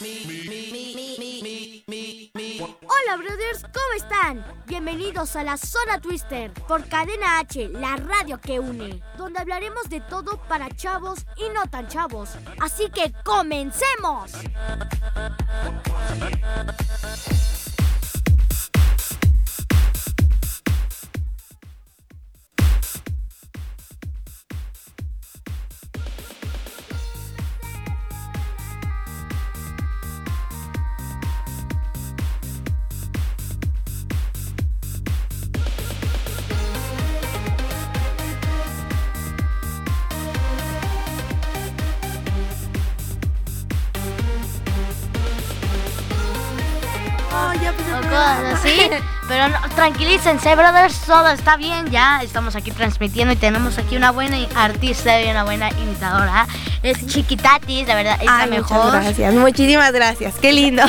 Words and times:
Hola 0.00 1.16
brothers, 3.16 3.62
¿cómo 3.62 3.94
están? 3.96 4.44
Bienvenidos 4.66 5.34
a 5.34 5.42
la 5.42 5.56
Zona 5.56 6.00
Twister 6.00 6.52
por 6.68 6.88
Cadena 6.88 7.40
H, 7.40 7.68
la 7.70 7.96
radio 7.96 8.40
que 8.40 8.60
une, 8.60 9.02
donde 9.16 9.40
hablaremos 9.40 9.88
de 9.88 10.00
todo 10.00 10.40
para 10.46 10.68
chavos 10.70 11.26
y 11.36 11.48
no 11.52 11.66
tan 11.68 11.88
chavos. 11.88 12.30
Así 12.60 12.90
que 12.90 13.12
comencemos. 13.24 14.34
Tranquilícense, 49.92 50.54
brothers, 50.54 51.00
todo 51.06 51.28
está 51.30 51.56
bien. 51.56 51.90
Ya 51.90 52.20
estamos 52.22 52.54
aquí 52.56 52.70
transmitiendo 52.70 53.32
y 53.32 53.36
tenemos 53.36 53.78
aquí 53.78 53.96
una 53.96 54.10
buena 54.10 54.36
artista 54.54 55.20
y 55.22 55.30
una 55.30 55.44
buena 55.44 55.70
imitadora. 55.70 56.46
Es 56.82 57.06
Chiquitatis, 57.06 57.88
la 57.88 57.94
verdad, 57.94 58.18
es 58.20 58.26
la 58.26 58.46
mejor. 58.46 58.84
Muchas 58.84 59.04
gracias, 59.04 59.34
muchísimas 59.34 59.92
gracias. 59.92 60.34
Qué 60.40 60.52
lindo. 60.52 60.82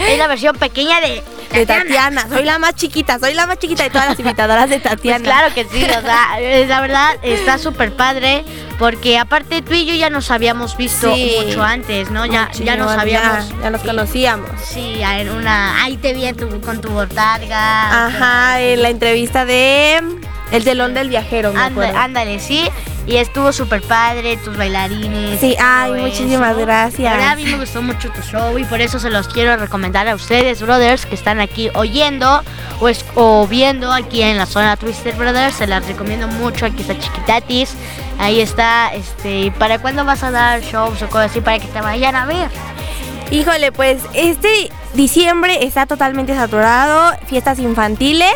Es 0.00 0.18
la 0.18 0.26
versión 0.28 0.56
pequeña 0.56 1.00
de 1.00 1.22
De 1.52 1.66
Tatiana. 1.66 2.26
Soy 2.28 2.44
la 2.44 2.58
más 2.58 2.74
chiquita, 2.74 3.18
soy 3.18 3.34
la 3.34 3.46
más 3.46 3.58
chiquita 3.58 3.82
de 3.82 3.90
todas 3.90 4.08
las 4.08 4.18
imitadoras 4.18 4.70
de 4.70 4.80
Pues 4.80 4.94
Tatiana. 4.94 5.24
claro 5.24 5.54
que 5.54 5.64
sí, 5.64 5.84
o 5.84 6.00
sea, 6.00 6.38
la 6.66 6.80
verdad 6.80 7.16
está 7.22 7.58
súper 7.58 7.94
padre 7.94 8.44
porque 8.78 9.18
aparte 9.18 9.60
tú 9.62 9.74
y 9.74 9.84
yo 9.86 9.94
ya 9.94 10.08
nos 10.10 10.30
habíamos 10.30 10.76
visto 10.76 11.12
Sí. 11.14 11.36
mucho 11.44 11.62
antes, 11.62 12.10
¿no? 12.10 12.24
Ya, 12.26 12.50
ya 12.52 12.76
nos 12.76 12.92
habíamos... 12.92 13.48
Ya, 13.50 13.62
ya 13.64 13.70
nos 13.70 13.80
sí, 13.82 13.86
conocíamos. 13.86 14.50
Sí, 14.62 15.00
en 15.02 15.30
una... 15.30 15.82
Ahí 15.82 15.96
te 15.96 16.14
vi 16.14 16.24
en 16.26 16.36
tu- 16.36 16.60
con 16.60 16.80
tu 16.80 16.88
botarga. 16.90 18.06
Ajá, 18.06 18.60
en 18.60 18.82
la 18.82 18.90
entrevista 18.90 19.44
de 19.44 20.00
El 20.50 20.64
telón 20.64 20.94
del 20.94 21.08
viajero, 21.10 21.52
me 21.52 21.60
Ándale, 21.60 21.86
acuerdo. 21.88 21.98
ándale, 22.04 22.38
sí. 22.40 22.68
Y 23.06 23.16
estuvo 23.16 23.52
súper 23.52 23.80
padre, 23.82 24.36
tus 24.38 24.56
bailarines. 24.56 25.40
Sí, 25.40 25.54
todo 25.58 25.66
ay, 25.66 25.92
muchísimas 26.02 26.50
eso. 26.52 26.60
gracias. 26.60 27.00
La 27.00 27.12
verdad, 27.12 27.28
a 27.32 27.36
mí 27.36 27.44
me 27.46 27.56
gustó 27.58 27.80
mucho 27.82 28.10
tu 28.10 28.20
show 28.22 28.58
y 28.58 28.64
por 28.64 28.80
eso 28.82 28.98
se 28.98 29.08
los 29.10 29.28
quiero 29.28 29.56
recomendar 29.56 30.06
a 30.08 30.14
ustedes, 30.14 30.60
brothers, 30.60 31.06
que 31.06 31.14
están 31.14 31.40
aquí 31.40 31.70
oyendo 31.74 32.42
o, 32.80 32.88
es- 32.88 33.04
o 33.14 33.46
viendo 33.46 33.92
aquí 33.92 34.22
en 34.22 34.36
la 34.36 34.44
zona 34.46 34.76
Twister 34.76 35.14
Brothers. 35.14 35.54
Se 35.56 35.66
las 35.66 35.86
recomiendo 35.86 36.28
mucho. 36.28 36.66
Aquí 36.66 36.82
está 36.82 36.98
Chiquitatis. 36.98 37.74
Ahí 38.18 38.40
está. 38.40 38.88
este 38.94 39.40
¿y 39.40 39.50
¿Para 39.50 39.78
cuándo 39.78 40.04
vas 40.04 40.22
a 40.22 40.30
dar 40.30 40.60
shows 40.60 41.00
o 41.02 41.06
cosas 41.08 41.30
así 41.30 41.40
para 41.40 41.58
que 41.58 41.66
te 41.68 41.80
vayan 41.80 42.14
a 42.14 42.26
ver? 42.26 42.48
Híjole, 43.30 43.72
pues 43.72 44.02
este 44.14 44.70
diciembre 44.94 45.64
está 45.64 45.86
totalmente 45.86 46.34
saturado, 46.34 47.14
fiestas 47.26 47.58
infantiles. 47.58 48.32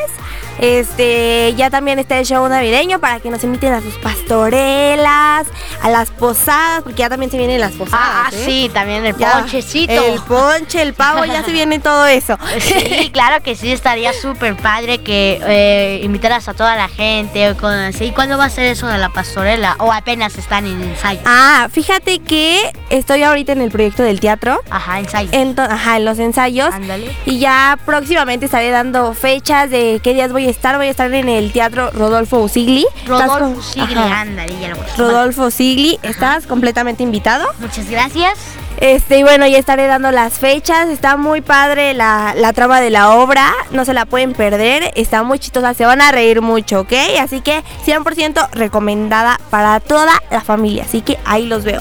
Este, 0.59 1.55
ya 1.57 1.71
también 1.71 1.99
está 1.99 2.19
el 2.19 2.27
show 2.27 2.47
navideño 2.49 2.99
para 3.01 3.21
que 3.21 3.31
nos 3.31 3.43
inviten 3.45 3.73
a 3.73 3.81
sus 3.81 3.95
pastorelas, 3.99 5.47
a 5.83 5.89
las 5.91 6.11
posadas, 6.11 6.83
porque 6.83 6.99
ya 7.01 7.09
también 7.09 7.31
se 7.31 7.39
vienen 7.39 7.61
las 7.61 7.73
posadas. 7.73 8.01
Ah, 8.03 8.31
¿eh? 8.33 8.43
sí, 8.45 8.71
también 8.73 9.05
el 9.05 9.17
Ya, 9.17 9.33
ponchecito. 9.41 9.93
El 9.93 10.21
ponche, 10.23 10.83
el 10.83 10.95
pavo, 10.95 11.25
ya 11.25 11.43
se 11.45 11.53
viene 11.53 11.79
todo 11.79 12.07
eso. 12.07 12.39
Sí, 12.61 13.11
claro 13.13 13.43
que 13.43 13.55
sí, 13.57 13.73
estaría 13.73 14.13
súper 14.13 14.57
padre 14.57 14.99
que 14.99 15.41
eh, 15.47 16.01
invitaras 16.03 16.49
a 16.49 16.55
toda 16.55 16.77
la 16.77 16.89
gente 16.89 17.45
así. 17.47 18.11
¿Cuándo 18.13 18.39
va 18.39 18.45
a 18.47 18.51
ser 18.51 18.65
eso 18.67 18.87
de 18.87 18.99
la 18.99 19.09
pastorela? 19.09 19.77
¿O 19.79 19.93
apenas 19.93 20.37
están 20.39 20.67
en 20.67 20.81
ensayo? 20.83 21.21
Ah, 21.25 21.69
fíjate 21.73 22.19
que 22.21 22.71
estoy 22.91 23.23
ahorita 23.23 23.53
en 23.53 23.61
el 23.63 23.71
proyecto 23.71 24.03
del 24.03 24.21
teatro, 24.21 24.61
Ajá, 24.71 24.99
ensayo. 25.01 25.31
ento- 25.33 25.67
ajá, 25.69 25.97
en 25.97 26.05
los 26.05 26.19
ensayos. 26.19 26.73
Ándale. 26.73 27.11
Y 27.27 27.39
ya 27.39 27.79
próximamente 27.85 28.47
estaré 28.47 28.71
dando 28.71 29.13
fechas 29.15 29.71
de 29.71 30.01
qué 30.03 30.15
días 30.15 30.33
voy 30.33 30.42
a 30.47 30.51
estar. 30.51 30.77
Voy 30.77 30.87
a 30.87 30.91
estar 30.91 31.13
en 31.13 31.29
el 31.29 31.53
Teatro 31.53 31.91
Rodolfo 31.93 32.39
Usigli. 32.39 32.87
¿Estás 32.97 33.09
Rodolfo 33.29 33.39
con- 33.55 33.63
Sigli, 33.63 33.95
Ajá. 33.95 34.21
ándale, 34.23 34.59
ya 34.61 34.69
lo 34.69 34.77
voy 34.77 34.87
a- 34.87 34.97
Rodolfo 34.97 35.51
Sigli, 35.51 35.99
estás 36.03 36.47
completamente 36.47 37.03
invitado. 37.03 37.47
Muchas 37.61 37.89
gracias. 37.89 38.39
Este, 38.79 39.19
y 39.19 39.23
bueno, 39.23 39.47
ya 39.47 39.59
estaré 39.59 39.87
dando 39.87 40.11
las 40.11 40.35
fechas. 40.35 40.89
Está 40.89 41.17
muy 41.17 41.41
padre 41.41 41.95
la, 41.95 42.35
la 42.37 42.53
trama 42.53 42.81
de 42.81 42.91
la 42.91 43.11
obra. 43.11 43.53
No 43.71 43.85
se 43.85 43.95
la 43.95 44.07
pueden 44.07 44.33
perder. 44.33 44.93
Está 44.97 45.23
muy 45.23 45.39
chistosa. 45.39 45.75
Se 45.75 45.85
van 45.85 46.01
a 46.01 46.11
reír 46.11 46.41
mucho, 46.41 46.81
¿ok? 46.81 46.93
Así 47.21 47.41
que 47.41 47.63
100% 47.87 48.51
recomendada 48.53 49.41
para 49.51 49.79
toda 49.81 50.13
la 50.31 50.41
familia. 50.41 50.85
Así 50.85 51.01
que 51.03 51.19
ahí 51.25 51.47
los 51.47 51.65
veo. 51.65 51.81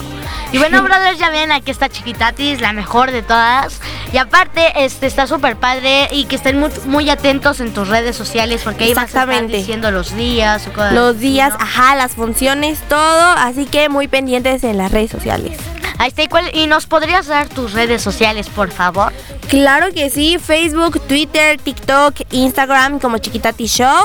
Y 0.52 0.58
bueno, 0.58 0.82
brothers, 0.84 1.18
ya 1.18 1.30
ven, 1.30 1.50
aquí 1.50 1.70
está 1.70 1.88
Chiquitatis, 1.88 2.60
la 2.60 2.72
mejor 2.72 3.10
de 3.10 3.22
todas. 3.22 3.80
Y 4.12 4.18
aparte, 4.18 4.72
este 4.84 5.06
está 5.06 5.26
súper 5.26 5.56
padre 5.56 6.08
y 6.12 6.26
que 6.26 6.36
estén 6.36 6.60
muy, 6.60 6.70
muy 6.84 7.08
atentos 7.10 7.60
en 7.60 7.72
tus 7.72 7.88
redes 7.88 8.14
sociales 8.14 8.60
porque 8.62 8.84
ahí 8.84 8.94
vas 8.94 9.04
a 9.14 9.22
estar 9.22 9.46
diciendo 9.46 9.90
los 9.90 10.14
días 10.14 10.66
o 10.66 10.72
cosas 10.72 10.92
Los 10.92 11.16
así, 11.16 11.24
días, 11.24 11.54
¿no? 11.54 11.64
ajá, 11.64 11.96
las 11.96 12.12
funciones, 12.12 12.78
todo. 12.88 13.30
Así 13.38 13.64
que 13.64 13.88
muy 13.88 14.08
pendientes 14.08 14.62
en 14.64 14.76
las 14.76 14.92
redes 14.92 15.10
sociales. 15.10 15.58
Ahí 16.02 16.08
está. 16.08 16.24
¿Y, 16.52 16.66
nos 16.66 16.86
podrías 16.86 17.28
dar 17.28 17.48
tus 17.48 17.74
redes 17.74 18.02
sociales, 18.02 18.48
por 18.48 18.72
favor? 18.72 19.12
Claro 19.48 19.92
que 19.94 20.10
sí, 20.10 20.36
Facebook, 20.36 21.00
Twitter, 21.06 21.60
TikTok, 21.60 22.22
Instagram 22.32 22.98
como 22.98 23.18
Chiquitati 23.18 23.66
Show. 23.66 24.04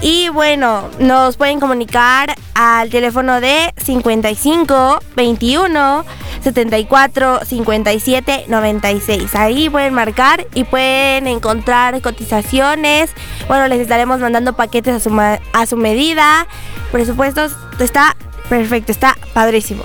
Y 0.00 0.30
bueno, 0.30 0.88
nos 0.98 1.36
pueden 1.36 1.60
comunicar 1.60 2.34
al 2.54 2.88
teléfono 2.88 3.42
de 3.42 3.74
55 3.76 5.00
21 5.16 6.06
74 6.44 7.40
57 7.44 8.44
96. 8.48 9.34
Ahí 9.34 9.68
pueden 9.68 9.92
marcar 9.92 10.46
y 10.54 10.64
pueden 10.64 11.26
encontrar 11.26 12.00
cotizaciones. 12.00 13.10
Bueno, 13.48 13.68
les 13.68 13.80
estaremos 13.80 14.18
mandando 14.20 14.54
paquetes 14.54 14.94
a 14.94 15.00
su, 15.00 15.14
a 15.20 15.66
su 15.66 15.76
medida. 15.76 16.46
Presupuestos, 16.90 17.52
está 17.80 18.16
perfecto, 18.48 18.92
está 18.92 19.18
padrísimo. 19.34 19.84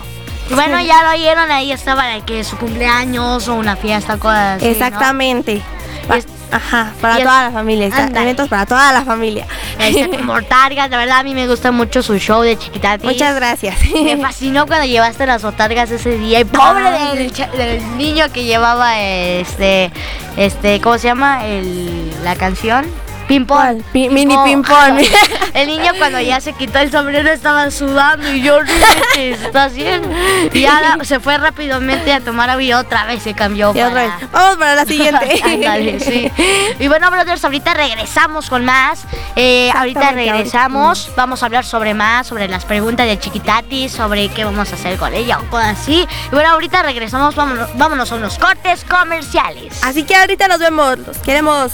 Y 0.54 0.56
bueno, 0.70 0.80
ya 0.82 1.04
lo 1.04 1.10
oyeron, 1.12 1.52
ahí 1.52 1.72
estaba 1.72 2.06
de 2.08 2.22
que 2.22 2.44
su 2.44 2.58
cumpleaños 2.58 3.48
o 3.48 3.56
una 3.56 3.76
fiesta, 3.76 4.18
cosas 4.18 4.58
así, 4.58 4.66
¿no? 4.66 4.72
Exactamente. 4.72 5.62
Pa- 6.08 6.18
es- 6.18 6.28
Ajá, 6.52 6.92
para 7.02 7.18
es- 7.18 7.24
toda 7.24 7.44
la 7.46 7.52
familia. 7.52 7.88
está- 7.88 8.04
eventos 8.22 8.48
para 8.48 8.66
toda 8.68 8.92
la 8.94 9.04
familia. 9.04 9.48
Como 10.18 10.34
Botargas, 10.34 10.88
la 10.92 10.98
verdad 10.98 11.20
a 11.20 11.24
mí 11.24 11.34
me 11.34 11.48
gusta 11.48 11.72
mucho 11.72 12.04
su 12.04 12.20
show 12.20 12.42
de 12.44 12.56
Chiquitatis. 12.58 13.04
Muchas 13.10 13.34
gracias. 13.36 13.76
Me 13.92 14.18
fascinó 14.18 14.68
cuando 14.68 14.86
llevaste 14.86 15.26
las 15.26 15.42
botargas 15.42 15.90
ese 15.90 16.16
día 16.20 16.42
y 16.42 16.46
pobre 16.46 16.86
Ay. 16.88 17.18
del, 17.18 17.52
del 17.58 17.98
niño 17.98 18.26
que 18.32 18.44
llevaba 18.44 19.00
este, 19.02 19.92
este, 20.38 20.80
¿cómo 20.80 21.00
se 21.00 21.08
llama? 21.08 21.44
El, 21.48 22.12
la 22.24 22.36
canción. 22.36 22.86
¿Cuál? 23.48 23.84
Pi- 23.92 24.10
mini 24.10 24.36
pimpón. 24.44 24.98
el 25.54 25.68
niño 25.68 25.92
cuando 25.98 26.20
ya 26.20 26.40
se 26.42 26.54
quitó 26.54 26.80
el 26.80 26.92
sombrero 26.92 27.30
estaba 27.30 27.70
sudando 27.72 28.32
y 28.32 28.42
yo, 28.42 28.60
¿qué 29.14 29.32
está 29.32 29.66
haciendo? 29.66 30.10
Y 30.52 30.62
ya 30.62 30.98
se 31.04 31.20
fue 31.20 31.38
rápidamente 31.38 32.14
a 32.14 32.20
tomar 32.20 32.50
agua 32.50 32.80
otra 32.80 33.06
vez 33.06 33.24
se 33.24 33.34
cambió. 33.34 33.74
Y 33.76 33.82
otra 33.82 33.90
vez. 33.94 34.12
para- 34.12 34.28
Vamos 34.32 34.58
para 34.58 34.76
la 34.76 34.86
siguiente. 34.86 35.42
Ándale, 35.44 36.00
sí. 36.00 36.32
Y 36.80 36.88
bueno, 36.88 37.10
brothers, 37.12 37.44
ahorita 37.44 37.74
regresamos 37.74 38.50
con 38.50 38.66
más. 38.66 39.04
Eh, 39.36 39.72
ahorita 39.76 40.12
regresamos. 40.12 41.12
Vamos 41.16 41.42
a 41.44 41.46
hablar 41.48 41.66
sobre 41.66 41.94
más, 41.94 42.28
sobre 42.28 42.48
las 42.48 42.66
preguntas 42.66 43.06
de 43.08 43.18
Chiquitati, 43.20 43.90
sobre 43.90 44.30
qué 44.30 44.46
vamos 44.46 44.72
a 44.72 44.76
hacer 44.76 44.98
con 44.98 45.14
ella 45.14 45.40
o 45.40 45.50
cosas 45.50 45.80
así. 45.80 46.08
Y 46.32 46.36
bueno, 46.36 46.50
ahorita 46.52 46.82
regresamos. 46.84 47.36
Vámonos, 47.36 47.70
vámonos 47.78 48.12
a 48.12 48.16
unos 48.16 48.38
cortes 48.38 48.84
comerciales. 48.86 49.84
Así 49.84 50.04
que 50.04 50.16
ahorita 50.16 50.48
nos 50.48 50.60
vemos. 50.60 51.00
Los 51.00 51.18
queremos. 51.20 51.74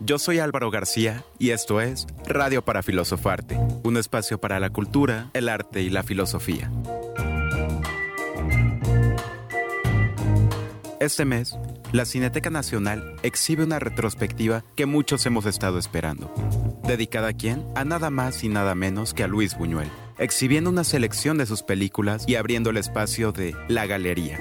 Yo 0.00 0.20
soy 0.20 0.38
Álvaro 0.38 0.70
García 0.70 1.24
y 1.40 1.50
esto 1.50 1.80
es 1.80 2.06
Radio 2.24 2.64
para 2.64 2.84
Filosofarte, 2.84 3.58
un 3.82 3.96
espacio 3.96 4.40
para 4.40 4.60
la 4.60 4.70
cultura, 4.70 5.30
el 5.34 5.48
arte 5.48 5.82
y 5.82 5.90
la 5.90 6.04
filosofía. 6.04 6.70
Este 11.00 11.24
mes, 11.24 11.58
la 11.90 12.04
Cineteca 12.04 12.48
Nacional 12.48 13.16
exhibe 13.24 13.64
una 13.64 13.80
retrospectiva 13.80 14.64
que 14.76 14.86
muchos 14.86 15.26
hemos 15.26 15.46
estado 15.46 15.78
esperando. 15.78 16.32
¿Dedicada 16.84 17.28
a 17.28 17.32
quién? 17.32 17.66
A 17.74 17.84
nada 17.84 18.10
más 18.10 18.44
y 18.44 18.48
nada 18.48 18.76
menos 18.76 19.14
que 19.14 19.24
a 19.24 19.28
Luis 19.28 19.58
Buñuel, 19.58 19.88
exhibiendo 20.18 20.70
una 20.70 20.84
selección 20.84 21.38
de 21.38 21.46
sus 21.46 21.62
películas 21.62 22.24
y 22.26 22.36
abriendo 22.36 22.70
el 22.70 22.76
espacio 22.76 23.32
de 23.32 23.54
La 23.68 23.86
Galería. 23.86 24.38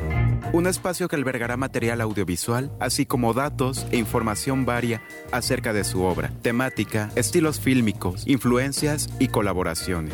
Un 0.54 0.68
espacio 0.68 1.08
que 1.08 1.16
albergará 1.16 1.58
material 1.58 2.02
audiovisual, 2.02 2.72
así 2.80 3.06
como 3.06 3.34
datos 3.34 3.86
e 3.92 3.98
información 3.98 4.66
varia 4.66 5.02
acerca 5.32 5.74
de 5.74 5.84
su 5.84 6.04
obra, 6.04 6.32
temática, 6.42 7.12
estilos 7.16 7.60
fílmicos, 7.60 8.26
influencias 8.28 9.10
y 9.20 9.28
colaboraciones. 9.28 10.14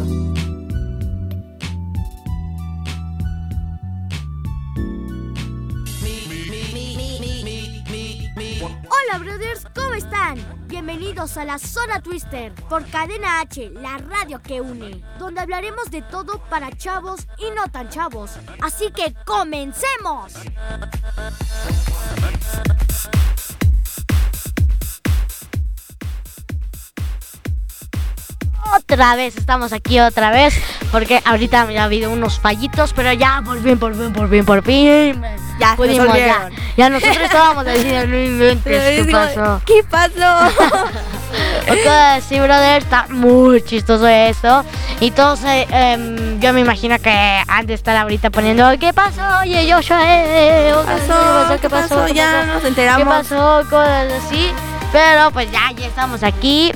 Bienvenidos 11.11 11.35
a 11.35 11.43
la 11.43 11.59
Zona 11.59 12.01
Twister 12.01 12.53
por 12.69 12.85
Cadena 12.89 13.41
H, 13.41 13.69
la 13.71 13.97
radio 13.97 14.41
que 14.41 14.61
une, 14.61 15.03
donde 15.19 15.41
hablaremos 15.41 15.91
de 15.91 16.01
todo 16.03 16.41
para 16.49 16.71
chavos 16.71 17.27
y 17.37 17.53
no 17.53 17.69
tan 17.69 17.89
chavos. 17.89 18.31
Así 18.61 18.91
que 18.91 19.13
comencemos. 19.25 20.31
Otra 28.75 29.15
vez, 29.15 29.35
estamos 29.35 29.73
aquí 29.73 29.99
otra 29.99 30.31
vez, 30.31 30.53
porque 30.91 31.21
ahorita 31.25 31.69
ya 31.71 31.81
ha 31.81 31.85
habido 31.85 32.09
unos 32.11 32.39
fallitos, 32.39 32.93
pero 32.93 33.11
ya 33.11 33.41
por 33.43 33.61
fin, 33.61 33.77
por 33.77 33.95
fin, 33.95 34.13
por 34.13 34.29
fin, 34.29 34.45
por 34.45 34.63
fin. 34.63 35.21
Ya, 35.59 35.75
pudimos, 35.75 36.15
ya. 36.15 36.49
Ya 36.77 36.89
nosotros 36.89 37.17
estábamos 37.21 37.65
diciendo, 37.65 38.07
no 38.07 38.23
inventes, 38.23 38.81
¿qué 38.81 39.03
Digo, 39.03 39.19
pasó? 39.19 39.61
¿Qué 39.65 39.83
pasó? 39.83 40.91
Ok, 41.61 42.21
sí, 42.27 42.39
brother, 42.39 42.81
está 42.81 43.07
muy 43.09 43.61
chistoso 43.61 44.05
esto. 44.05 44.65
Y 44.99 45.11
todos, 45.11 45.41
eh, 45.45 45.65
em, 45.71 46.39
yo 46.41 46.51
me 46.51 46.59
imagino 46.59 46.99
que 46.99 47.41
han 47.47 47.65
de 47.65 47.73
estar 47.75 47.95
ahorita 47.95 48.29
poniendo, 48.31 48.69
¿qué 48.79 48.91
pasó? 48.91 49.21
Oye, 49.41 49.71
Joshua, 49.71 49.99
eh, 50.03 50.73
¿Qué 50.75 50.85
pasó? 50.85 51.61
¿Qué 51.61 51.69
pasó? 51.69 52.07
Ya 52.09 52.45
nos 52.47 52.61
¿Qué 52.63 52.67
enteramos. 52.67 53.07
pasó? 53.07 53.61
Cosas 53.69 54.11
así. 54.25 54.51
Pero 54.91 55.31
pues 55.31 55.49
ya, 55.51 55.71
ya 55.77 55.87
estamos 55.87 56.21
aquí. 56.23 56.73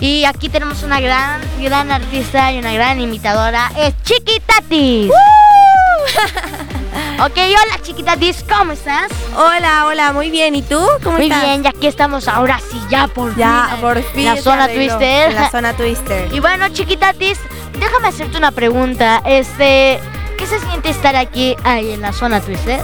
Y 0.00 0.24
aquí 0.24 0.48
tenemos 0.48 0.82
una 0.84 1.00
gran, 1.00 1.40
gran 1.60 1.90
artista 1.90 2.52
y 2.52 2.58
una 2.58 2.72
gran 2.72 3.00
imitadora. 3.00 3.70
Es 3.76 3.94
Chiquitatis. 4.04 5.10
ok, 7.20 7.36
hola 7.36 7.82
Chiquitatis, 7.82 8.44
¿cómo 8.48 8.72
estás? 8.72 9.08
Hola, 9.36 9.86
hola, 9.86 10.12
muy 10.12 10.30
bien. 10.30 10.54
¿Y 10.54 10.62
tú? 10.62 10.80
¿Cómo 11.02 11.16
Muy 11.18 11.26
estás? 11.26 11.42
bien, 11.44 11.62
ya 11.64 11.70
aquí 11.70 11.88
estamos 11.88 12.28
ahora 12.28 12.60
sí, 12.70 12.80
ya 12.88 13.08
por 13.08 13.34
Ya, 13.36 13.68
fin. 13.72 13.80
por 13.80 13.98
en 13.98 14.04
fin. 14.04 14.24
La 14.26 14.36
zona. 14.36 14.68
Twister. 14.68 15.30
En 15.30 15.34
la 15.34 15.50
zona 15.50 15.72
Twister. 15.74 16.28
Y 16.32 16.38
bueno, 16.40 16.68
chiquitatis, 16.68 17.38
déjame 17.80 18.08
hacerte 18.08 18.38
una 18.38 18.52
pregunta. 18.52 19.20
Este, 19.24 19.98
¿qué 20.38 20.46
se 20.46 20.60
siente 20.60 20.90
estar 20.90 21.16
aquí 21.16 21.56
ahí 21.64 21.90
en 21.90 22.02
la 22.02 22.12
zona 22.12 22.40
Twister? 22.40 22.80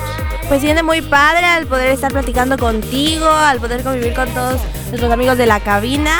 Pues 0.49 0.61
siente 0.61 0.83
muy 0.83 1.00
padre 1.00 1.47
al 1.47 1.66
poder 1.66 1.90
estar 1.90 2.11
platicando 2.12 2.59
contigo, 2.59 3.30
al 3.30 3.61
poder 3.61 3.83
convivir 3.85 4.14
con 4.14 4.28
todos 4.35 4.61
nuestros 4.88 5.12
amigos 5.12 5.38
de 5.38 5.47
la 5.47 5.61
cabina. 5.61 6.18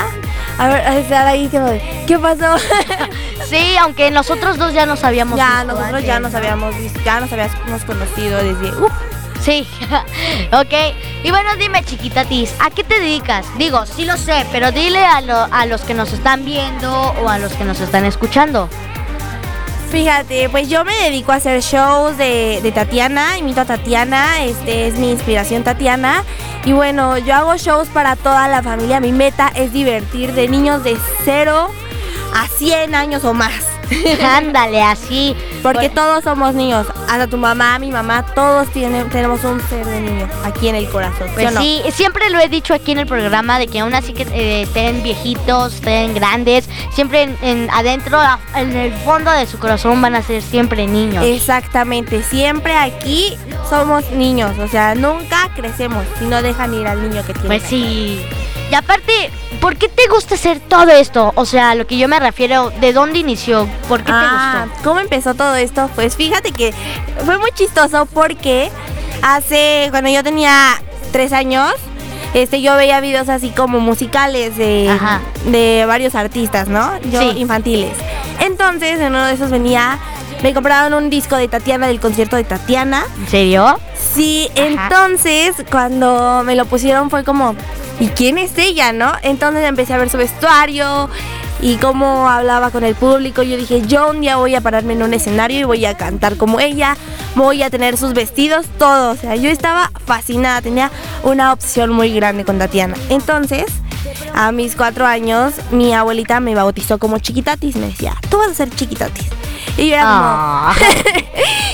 A 0.57 0.67
ver, 0.69 0.87
a 0.87 0.97
estar 0.97 1.27
ahí 1.27 1.47
de, 1.47 2.03
¿qué 2.07 2.17
pasó? 2.19 2.55
Sí, 3.49 3.75
aunque 3.79 4.09
nosotros 4.09 4.57
dos 4.57 4.73
ya 4.73 4.87
nos 4.87 5.03
habíamos 5.03 5.37
ya, 5.37 5.45
visto 5.49 5.65
nosotros 5.67 5.89
antes, 5.93 6.05
ya 6.07 6.19
nos 6.19 6.31
¿no? 6.31 6.37
habíamos 6.39 6.75
visto, 6.79 6.99
ya 7.05 7.19
nos 7.19 7.31
habíamos 7.31 7.83
conocido 7.85 8.39
desde... 8.43 8.71
Sí, 9.39 9.67
ok. 10.51 10.73
Y 11.23 11.29
bueno, 11.29 11.55
dime, 11.59 11.83
chiquitatis, 11.83 12.55
¿a 12.59 12.71
qué 12.71 12.83
te 12.83 12.99
dedicas? 12.99 13.45
Digo, 13.59 13.85
sí 13.85 14.05
lo 14.05 14.17
sé, 14.17 14.47
pero 14.51 14.71
dile 14.71 15.05
a, 15.05 15.21
lo- 15.21 15.47
a 15.51 15.67
los 15.67 15.81
que 15.81 15.93
nos 15.93 16.11
están 16.11 16.43
viendo 16.43 16.91
o 17.21 17.29
a 17.29 17.37
los 17.37 17.53
que 17.53 17.65
nos 17.65 17.79
están 17.81 18.03
escuchando. 18.05 18.67
Fíjate, 19.89 20.49
pues 20.49 20.67
yo 20.67 20.83
me 20.83 20.93
dedico 20.95 21.31
a 21.31 21.35
hacer 21.35 21.61
shows 21.61 22.17
de, 22.17 22.59
de 22.61 22.71
Tatiana, 22.71 23.37
imito 23.37 23.61
a 23.61 23.65
Tatiana, 23.65 24.43
este 24.43 24.87
es 24.87 24.97
mi 24.97 25.11
inspiración 25.11 25.63
Tatiana. 25.63 26.23
Y 26.65 26.73
bueno, 26.73 27.17
yo 27.17 27.35
hago 27.35 27.55
shows 27.55 27.87
para 27.89 28.15
toda 28.15 28.47
la 28.47 28.63
familia. 28.63 28.99
Mi 28.99 29.11
meta 29.11 29.51
es 29.55 29.71
divertir 29.71 30.33
de 30.33 30.47
niños 30.47 30.83
de 30.83 30.97
0 31.23 31.69
a 32.33 32.47
100 32.47 32.95
años 32.95 33.23
o 33.23 33.33
más. 33.33 33.74
Ándale, 34.23 34.81
así. 34.81 35.35
Porque 35.63 35.89
todos 35.89 36.23
somos 36.23 36.53
niños. 36.53 36.87
Hasta 37.09 37.27
tu 37.27 37.37
mamá, 37.37 37.77
mi 37.79 37.91
mamá, 37.91 38.25
todos 38.35 38.67
tienen, 38.69 39.09
tenemos 39.09 39.43
un 39.43 39.61
ser 39.69 39.85
de 39.85 40.01
niño 40.01 40.27
aquí 40.43 40.67
en 40.67 40.75
el 40.75 40.89
corazón. 40.89 41.27
¿sí 41.27 41.33
Pues 41.35 41.53
no? 41.53 41.61
sí, 41.61 41.81
siempre 41.91 42.29
lo 42.29 42.39
he 42.39 42.49
dicho 42.49 42.73
aquí 42.73 42.91
en 42.91 42.99
el 42.99 43.07
programa 43.07 43.59
de 43.59 43.67
que 43.67 43.79
aún 43.79 43.93
así 43.93 44.13
que 44.13 44.23
eh, 44.23 44.63
estén 44.63 45.03
viejitos, 45.03 45.75
estén 45.75 46.13
grandes, 46.13 46.69
siempre 46.93 47.23
en, 47.23 47.37
en- 47.41 47.69
adentro, 47.71 48.19
en 48.55 48.75
el 48.75 48.93
fondo 48.93 49.31
de 49.31 49.45
su 49.45 49.59
corazón 49.59 50.01
van 50.01 50.15
a 50.15 50.21
ser 50.21 50.41
siempre 50.41 50.87
niños. 50.87 51.23
Exactamente, 51.25 52.21
siempre 52.23 52.75
aquí 52.75 53.37
somos 53.69 54.09
niños, 54.11 54.57
o 54.59 54.67
sea, 54.67 54.95
nunca 54.95 55.49
crecemos 55.55 56.03
si 56.19 56.25
no 56.25 56.41
dejan 56.41 56.73
ir 56.73 56.87
al 56.87 57.01
niño 57.09 57.23
que 57.25 57.33
tiene. 57.33 57.47
Pues 57.47 57.63
sí. 57.63 58.21
Y 58.71 58.73
aparte, 58.73 59.29
¿por 59.65 59.77
qué 59.77 59.89
te 59.89 60.07
gusta 60.11 60.35
hacer 60.35 60.59
todo 60.59 60.91
esto? 60.91 61.33
O 61.35 61.43
sea, 61.43 61.73
lo 61.73 61.87
que 61.87 61.97
yo 61.97 62.07
me 62.07 62.19
refiero, 62.19 62.69
¿de 62.81 62.93
dónde 62.93 63.17
inició? 63.17 63.67
¿Por 63.89 64.03
qué 64.03 64.11
Ah, 64.13 64.51
te 64.61 64.67
gustó? 64.69 64.83
¿Cómo 64.87 64.99
empezó 64.99 65.33
todo 65.33 65.55
esto? 65.55 65.89
Pues 65.95 66.15
fíjate 66.15 66.51
que 66.51 66.71
fue 67.25 67.39
muy 67.39 67.49
chistoso 67.51 68.05
porque 68.05 68.69
hace, 69.23 69.87
cuando 69.89 70.11
yo 70.11 70.21
tenía 70.23 70.79
tres 71.11 71.33
años, 71.33 71.73
este, 72.35 72.61
yo 72.61 72.75
veía 72.75 73.01
videos 73.01 73.27
así 73.27 73.49
como 73.49 73.79
musicales 73.79 74.55
de, 74.55 74.87
Ajá. 74.87 75.21
de 75.45 75.85
varios 75.87 76.13
artistas, 76.13 76.67
¿no? 76.67 76.91
Yo, 77.09 77.21
Sí. 77.21 77.31
infantiles. 77.39 77.93
Entonces, 78.41 78.99
en 78.99 79.15
uno 79.15 79.25
de 79.25 79.33
esos 79.33 79.49
venía, 79.49 79.97
me 80.43 80.53
compraron 80.53 80.93
un 80.93 81.09
disco 81.09 81.37
de 81.37 81.47
Tatiana, 81.47 81.87
del 81.87 81.99
concierto 81.99 82.35
de 82.35 82.43
Tatiana. 82.43 83.03
¿En 83.19 83.27
serio? 83.29 83.79
Sí, 84.13 84.47
Ajá. 84.53 84.61
entonces 84.67 85.55
cuando 85.71 86.43
me 86.45 86.53
lo 86.53 86.65
pusieron 86.65 87.09
fue 87.09 87.23
como, 87.23 87.55
¿y 87.99 88.07
quién 88.07 88.37
es 88.37 88.57
ella, 88.57 88.91
no? 88.91 89.13
Entonces 89.21 89.63
empecé 89.63 89.93
a 89.93 89.97
ver 89.97 90.09
su 90.09 90.17
vestuario 90.17 91.09
y 91.61 91.77
cómo 91.77 92.29
hablaba 92.29 92.71
con 92.71 92.83
el 92.83 92.95
público. 92.95 93.43
Yo 93.43 93.57
dije, 93.57 93.81
yo 93.87 94.09
un 94.09 94.21
día 94.21 94.37
voy 94.37 94.55
a 94.55 94.61
pararme 94.61 94.93
en 94.93 95.03
un 95.03 95.13
escenario 95.13 95.59
y 95.59 95.63
voy 95.63 95.85
a 95.85 95.95
cantar 95.95 96.37
como 96.37 96.59
ella, 96.59 96.97
voy 97.35 97.63
a 97.63 97.69
tener 97.69 97.97
sus 97.97 98.13
vestidos, 98.13 98.65
todo. 98.77 99.11
O 99.11 99.15
sea, 99.15 99.35
yo 99.35 99.49
estaba 99.49 99.91
fascinada, 100.05 100.61
tenía 100.61 100.91
una 101.23 101.53
opción 101.53 101.91
muy 101.91 102.13
grande 102.13 102.45
con 102.45 102.59
Tatiana. 102.59 102.95
Entonces, 103.09 103.65
a 104.33 104.51
mis 104.51 104.75
cuatro 104.75 105.05
años, 105.05 105.53
mi 105.71 105.93
abuelita 105.93 106.39
me 106.39 106.55
bautizó 106.55 106.97
como 106.97 107.19
chiquitatis. 107.19 107.75
Me 107.75 107.87
decía, 107.87 108.15
tú 108.29 108.37
vas 108.37 108.49
a 108.49 108.53
ser 108.53 108.69
chiquitatis. 108.69 109.25
Y 109.77 109.89
yo 109.89 109.95
era 109.95 110.03
como... 110.03 110.15
Ah. 110.15 110.75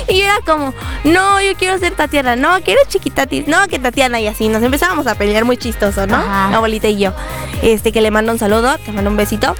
Y 0.08 0.22
era 0.22 0.40
como, 0.46 0.74
no, 1.06 1.42
yo 1.42 1.56
quiero 1.58 1.78
ser 1.78 1.94
Tatiana, 1.94 2.36
no, 2.36 2.60
quiero 2.64 2.82
chiquitatis, 2.88 3.48
no, 3.48 3.66
que 3.68 3.80
Tatiana 3.80 4.20
y 4.20 4.28
así. 4.28 4.50
Nos 4.50 4.62
empezábamos 4.62 5.08
a 5.08 5.16
pelear 5.16 5.46
muy 5.46 5.56
chistoso, 5.56 6.06
¿no? 6.06 6.18
Ajá. 6.18 6.56
Abuelita 6.56 6.90
y 6.90 6.98
yo. 6.98 7.14
Este, 7.62 7.94
que 7.94 8.02
le 8.02 8.12
mando 8.12 8.34
un 8.34 8.40
saludo, 8.40 8.78
te 8.84 8.92
mando 8.92 9.10
un 9.10 9.16
besito. 9.16 9.56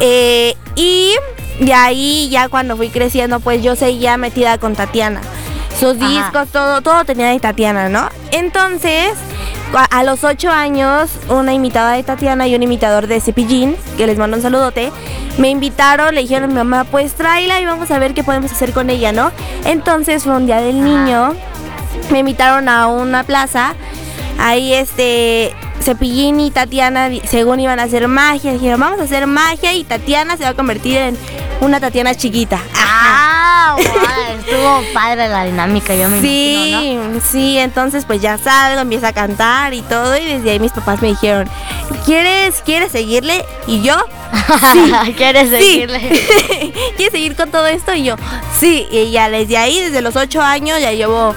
Eh, 0.00 0.54
y 0.74 1.14
de 1.60 1.72
ahí 1.72 2.28
ya 2.30 2.48
cuando 2.48 2.76
fui 2.76 2.90
creciendo, 2.90 3.40
pues 3.40 3.62
yo 3.62 3.76
seguía 3.76 4.16
metida 4.16 4.58
con 4.58 4.74
Tatiana. 4.74 5.22
Sus 5.78 5.96
Ajá. 5.96 6.08
discos, 6.08 6.48
todo, 6.48 6.80
todo 6.80 7.04
tenía 7.04 7.28
de 7.28 7.38
Tatiana, 7.40 7.88
¿no? 7.88 8.08
Entonces, 8.32 9.12
a, 9.74 10.02
los 10.02 10.24
ocho 10.24 10.50
años, 10.50 11.10
una 11.28 11.52
imitada 11.52 11.92
de 11.92 12.02
Tatiana 12.02 12.46
y 12.46 12.54
un 12.54 12.62
imitador 12.62 13.06
de 13.06 13.20
Cepillín, 13.20 13.76
que 13.96 14.06
les 14.06 14.18
mando 14.18 14.36
un 14.36 14.42
saludote, 14.42 14.90
me 15.36 15.50
invitaron, 15.50 16.14
le 16.14 16.22
dijeron 16.22 16.44
a 16.44 16.46
mi 16.48 16.54
mamá, 16.54 16.84
pues 16.84 17.14
tráela 17.14 17.60
y 17.60 17.66
vamos 17.66 17.90
a 17.90 17.98
ver 17.98 18.14
qué 18.14 18.24
podemos 18.24 18.50
hacer 18.50 18.72
con 18.72 18.90
ella, 18.90 19.12
¿no? 19.12 19.30
Entonces 19.64 20.24
fue 20.24 20.34
un 20.34 20.46
día 20.46 20.60
del 20.60 20.82
niño, 20.82 21.34
me 22.10 22.20
invitaron 22.20 22.68
a 22.68 22.86
una 22.86 23.24
plaza, 23.24 23.74
ahí 24.38 24.74
este, 24.74 25.54
Cepillín 25.92 26.38
y 26.40 26.50
Tatiana, 26.50 27.08
según 27.26 27.60
iban 27.60 27.80
a 27.80 27.84
hacer 27.84 28.08
magia, 28.08 28.52
dijeron, 28.52 28.78
vamos 28.78 29.00
a 29.00 29.04
hacer 29.04 29.26
magia 29.26 29.72
y 29.72 29.84
Tatiana 29.84 30.36
se 30.36 30.42
va 30.44 30.50
a 30.50 30.54
convertir 30.54 30.98
en 30.98 31.16
una 31.62 31.80
Tatiana 31.80 32.14
chiquita. 32.14 32.60
Ah, 32.76 33.74
guau, 33.74 34.38
estuvo 34.38 34.82
padre 34.92 35.30
la 35.30 35.44
dinámica, 35.46 35.94
yo 35.94 36.10
me 36.10 36.20
Sí, 36.20 36.68
imagino, 36.72 37.04
¿no? 37.08 37.20
sí, 37.22 37.56
entonces 37.56 38.04
pues 38.04 38.20
ya 38.20 38.36
salgo, 38.36 38.82
empiezo 38.82 39.06
a 39.06 39.14
cantar 39.14 39.72
y 39.72 39.80
todo 39.80 40.14
y 40.18 40.26
desde 40.26 40.50
ahí 40.50 40.60
mis 40.60 40.72
papás 40.72 41.00
me 41.00 41.08
dijeron, 41.08 41.48
¿quieres, 42.04 42.60
quieres 42.66 42.92
seguirle? 42.92 43.42
Y 43.66 43.80
yo, 43.80 43.96
¿Quieres 45.16 45.48
sí, 45.48 45.56
seguirle? 45.56 46.00
¿quieres 46.98 47.12
seguir 47.12 47.34
con 47.34 47.50
todo 47.50 47.66
esto? 47.66 47.94
Y 47.94 48.04
yo, 48.04 48.16
sí, 48.60 48.86
y 48.90 49.10
ya 49.10 49.30
desde 49.30 49.56
ahí, 49.56 49.80
desde 49.80 50.02
los 50.02 50.16
ocho 50.16 50.42
años, 50.42 50.78
ya 50.82 50.92
llevo 50.92 51.34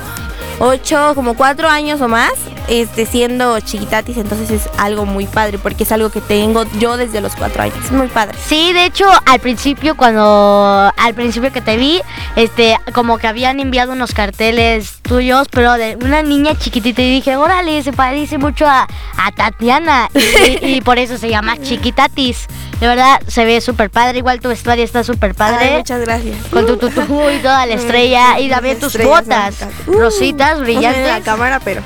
ocho, 0.62 1.14
como 1.16 1.34
cuatro 1.34 1.68
años 1.68 2.00
o 2.02 2.08
más, 2.08 2.34
este, 2.68 3.08
siendo 3.08 3.60
chiquitatis, 3.60 4.18
entonces 4.18 4.52
es 4.52 4.70
algo 4.78 5.06
muy 5.06 5.26
padre, 5.26 5.58
porque 5.58 5.84
es 5.84 5.92
algo 5.92 6.10
que 6.10 6.22
tengo 6.22 6.64
yo 6.80 6.98
desde 6.98 7.20
los 7.20 7.36
cuatro 7.36 7.64
años, 7.64 7.76
es 7.84 7.92
muy 7.92 8.08
padre. 8.08 8.38
Sí, 8.46 8.72
de 8.72 8.86
hecho, 8.86 9.06
al 9.26 9.40
principio, 9.40 9.98
cuando. 9.98 10.92
Al 10.96 11.14
principio 11.16 11.52
que 11.52 11.62
te 11.62 11.78
vi, 11.78 12.02
este, 12.36 12.78
como 12.94 13.18
que 13.18 13.28
habían 13.28 13.60
enviado 13.60 13.94
unos 13.94 14.14
carteles 14.14 15.00
tuyos, 15.02 15.48
pero 15.50 15.74
de 15.74 15.98
una 16.02 16.22
niña 16.22 16.56
chiquitita. 16.56 17.02
Y 17.02 17.10
dije, 17.10 17.38
órale, 17.38 17.82
se 17.82 17.92
parece 17.92 18.38
mucho 18.38 18.68
a, 18.68 18.88
a 19.18 19.32
Tatiana. 19.32 20.10
Y, 20.14 20.76
y 20.76 20.82
por 20.82 21.00
eso 21.00 21.18
se 21.18 21.30
llama 21.30 21.58
Chiquitatis. 21.62 22.48
De 22.82 22.88
verdad, 22.88 23.22
se 23.28 23.46
ve 23.46 23.62
súper 23.62 23.90
padre. 23.92 24.18
Igual 24.18 24.40
tu 24.42 24.50
vestuario 24.50 24.84
está 24.84 25.04
súper 25.04 25.36
padre. 25.36 25.70
Ay, 25.70 25.78
muchas 25.78 26.02
gracias. 26.02 26.36
con 26.52 26.66
tu 26.66 26.78
tutú 26.78 27.30
y 27.34 27.38
toda 27.38 27.66
la 27.68 27.76
estrella. 27.76 28.40
Y 28.40 28.50
también 28.50 28.80
tus 28.80 28.98
botas. 28.98 29.56
Uh, 29.86 29.94
rositas, 29.94 30.58
no 30.60 30.66
ve 30.66 30.74
en 30.74 30.82
la 30.82 30.90
brillantes. 30.92 31.24
cámara, 31.24 31.60
pero. 31.64 31.82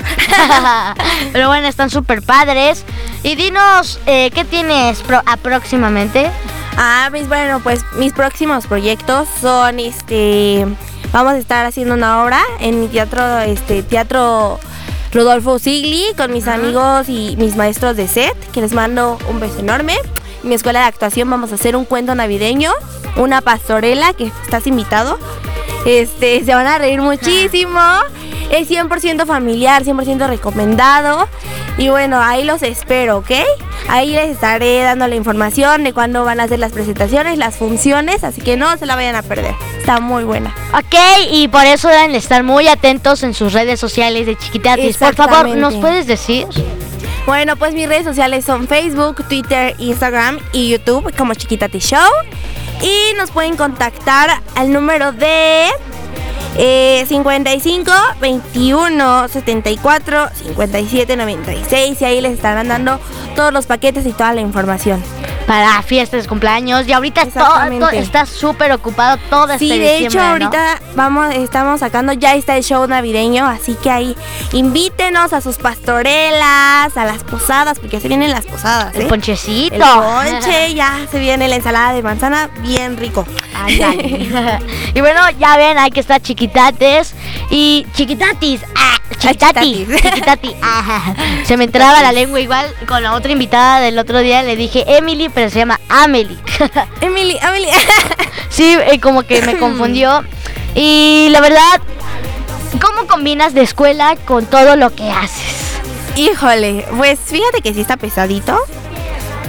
Pero 1.32 1.48
bueno, 1.48 1.68
están 1.68 1.90
súper 1.90 2.22
padres. 2.22 2.84
Y 3.22 3.34
dinos, 3.36 4.00
eh, 4.06 4.30
¿qué 4.34 4.44
tienes 4.44 5.00
pro- 5.02 5.22
próximamente? 5.42 6.30
Ah, 6.78 7.10
mis, 7.12 7.28
bueno, 7.28 7.60
pues 7.60 7.80
mis 7.96 8.12
próximos 8.12 8.66
proyectos 8.66 9.28
son 9.40 9.78
este. 9.78 10.66
Vamos 11.12 11.34
a 11.34 11.38
estar 11.38 11.64
haciendo 11.66 11.94
una 11.94 12.22
obra 12.24 12.40
en 12.60 12.80
mi 12.80 12.88
teatro, 12.88 13.40
este, 13.40 13.82
teatro 13.82 14.58
Rodolfo 15.12 15.58
Sigli, 15.58 16.04
con 16.16 16.32
mis 16.32 16.48
amigos 16.48 17.08
y 17.08 17.36
mis 17.38 17.54
maestros 17.56 17.96
de 17.96 18.08
set, 18.08 18.34
que 18.52 18.60
les 18.60 18.72
mando 18.72 19.18
un 19.28 19.40
beso 19.40 19.60
enorme. 19.60 19.94
Mi 20.42 20.54
escuela 20.54 20.80
de 20.80 20.86
actuación 20.86 21.30
vamos 21.30 21.52
a 21.52 21.56
hacer 21.56 21.76
un 21.76 21.84
cuento 21.84 22.14
navideño, 22.14 22.72
una 23.16 23.40
pastorela, 23.40 24.12
que 24.12 24.30
estás 24.44 24.66
invitado. 24.66 25.18
Este, 25.86 26.44
se 26.44 26.54
van 26.54 26.66
a 26.66 26.78
reír 26.78 27.00
muchísimo. 27.00 27.80
Es 28.50 28.70
100% 28.70 29.26
familiar, 29.26 29.84
100% 29.84 30.28
recomendado. 30.28 31.28
Y 31.78 31.88
bueno, 31.88 32.20
ahí 32.20 32.44
los 32.44 32.62
espero, 32.62 33.18
¿ok? 33.18 33.30
Ahí 33.88 34.10
les 34.10 34.30
estaré 34.30 34.82
dando 34.82 35.06
la 35.06 35.14
información 35.14 35.84
de 35.84 35.92
cuándo 35.92 36.24
van 36.24 36.40
a 36.40 36.44
hacer 36.44 36.58
las 36.58 36.72
presentaciones, 36.72 37.38
las 37.38 37.56
funciones, 37.56 38.24
así 38.24 38.40
que 38.40 38.56
no 38.56 38.76
se 38.78 38.86
la 38.86 38.96
vayan 38.96 39.14
a 39.14 39.22
perder. 39.22 39.54
Está 39.78 40.00
muy 40.00 40.24
buena. 40.24 40.54
Ok, 40.72 40.94
y 41.30 41.48
por 41.48 41.64
eso 41.64 41.88
deben 41.88 42.14
estar 42.14 42.42
muy 42.42 42.66
atentos 42.66 43.22
en 43.22 43.34
sus 43.34 43.52
redes 43.52 43.78
sociales 43.78 44.26
de 44.26 44.36
Chiquitatis. 44.36 44.96
Por 44.96 45.14
favor, 45.14 45.48
¿nos 45.56 45.74
puedes 45.74 46.06
decir? 46.06 46.46
Bueno, 47.26 47.56
pues 47.56 47.74
mis 47.74 47.88
redes 47.88 48.04
sociales 48.04 48.44
son 48.44 48.68
Facebook, 48.68 49.24
Twitter, 49.28 49.74
Instagram 49.78 50.38
y 50.52 50.70
YouTube 50.70 51.12
como 51.16 51.34
Chiquitati 51.34 51.80
Show. 51.80 51.98
Y 52.80 53.14
nos 53.16 53.32
pueden 53.32 53.56
contactar 53.56 54.30
al 54.54 54.72
número 54.72 55.10
de 55.10 55.66
eh, 56.58 57.04
55 57.06 57.92
21 58.20 59.28
74 59.28 60.28
57 60.34 61.16
96 61.16 62.00
y 62.00 62.04
ahí 62.04 62.20
les 62.20 62.32
estarán 62.32 62.68
dando 62.68 62.98
todos 63.34 63.52
los 63.52 63.66
paquetes 63.66 64.06
y 64.06 64.12
toda 64.12 64.32
la 64.32 64.40
información. 64.40 65.02
Para 65.46 65.80
fiestas, 65.82 66.26
cumpleaños. 66.26 66.88
Y 66.88 66.92
ahorita 66.92 67.26
todo, 67.26 67.88
está 67.90 68.26
súper 68.26 68.72
ocupado 68.72 69.16
todo 69.30 69.52
este 69.52 69.58
Sí, 69.58 69.78
de 69.78 69.98
hecho 69.98 70.20
ahorita 70.20 70.80
vamos, 70.96 71.32
estamos 71.34 71.80
sacando, 71.80 72.12
ya 72.12 72.34
está 72.34 72.56
el 72.56 72.64
show 72.64 72.84
navideño, 72.88 73.46
así 73.46 73.74
que 73.74 73.90
ahí 73.90 74.16
invítenos 74.52 75.32
a 75.32 75.40
sus 75.40 75.58
pastorelas, 75.58 76.96
a 76.96 77.04
las 77.04 77.22
posadas, 77.22 77.78
porque 77.78 78.00
se 78.00 78.08
vienen 78.08 78.32
las 78.32 78.44
posadas. 78.44 78.94
El 78.96 79.02
¿eh? 79.02 79.06
ponchecito. 79.06 79.76
El 79.76 79.82
ponche, 79.82 80.74
ya 80.74 81.06
se 81.10 81.20
viene 81.20 81.46
la 81.46 81.56
ensalada 81.56 81.92
de 81.92 82.02
manzana, 82.02 82.50
bien 82.62 82.96
rico. 82.96 83.24
Y 84.94 85.00
bueno, 85.00 85.20
ya 85.38 85.56
ven, 85.56 85.76
hay 85.78 85.90
que 85.90 86.00
estar 86.00 86.22
chiquitates 86.46 87.14
y 87.50 87.86
chiquitatis. 87.94 88.62
Ah, 88.74 88.98
chiquitati. 89.18 89.86
chiquitatis. 89.86 90.02
Chiquitati. 90.02 90.56
Ah, 90.62 91.14
se 91.44 91.56
me 91.56 91.64
entraba 91.64 92.02
la 92.02 92.12
lengua 92.12 92.40
igual 92.40 92.66
con 92.86 93.02
la 93.02 93.14
otra 93.14 93.32
invitada 93.32 93.80
del 93.80 93.98
otro 93.98 94.20
día. 94.20 94.42
Le 94.42 94.56
dije 94.56 94.84
Emily, 94.86 95.28
pero 95.28 95.50
se 95.50 95.58
llama 95.58 95.80
Amelie. 95.88 96.36
Emily, 97.00 97.38
Emily. 97.42 97.68
sí, 98.48 98.76
eh, 98.86 99.00
como 99.00 99.22
que 99.22 99.42
me 99.42 99.58
confundió. 99.58 100.24
Y 100.74 101.28
la 101.30 101.40
verdad, 101.40 101.80
¿cómo 102.80 103.06
combinas 103.06 103.54
de 103.54 103.62
escuela 103.62 104.16
con 104.24 104.46
todo 104.46 104.76
lo 104.76 104.94
que 104.94 105.10
haces? 105.10 105.80
Híjole, 106.16 106.86
pues 106.96 107.18
fíjate 107.20 107.60
que 107.62 107.74
sí 107.74 107.80
está 107.80 107.96
pesadito. 107.96 108.58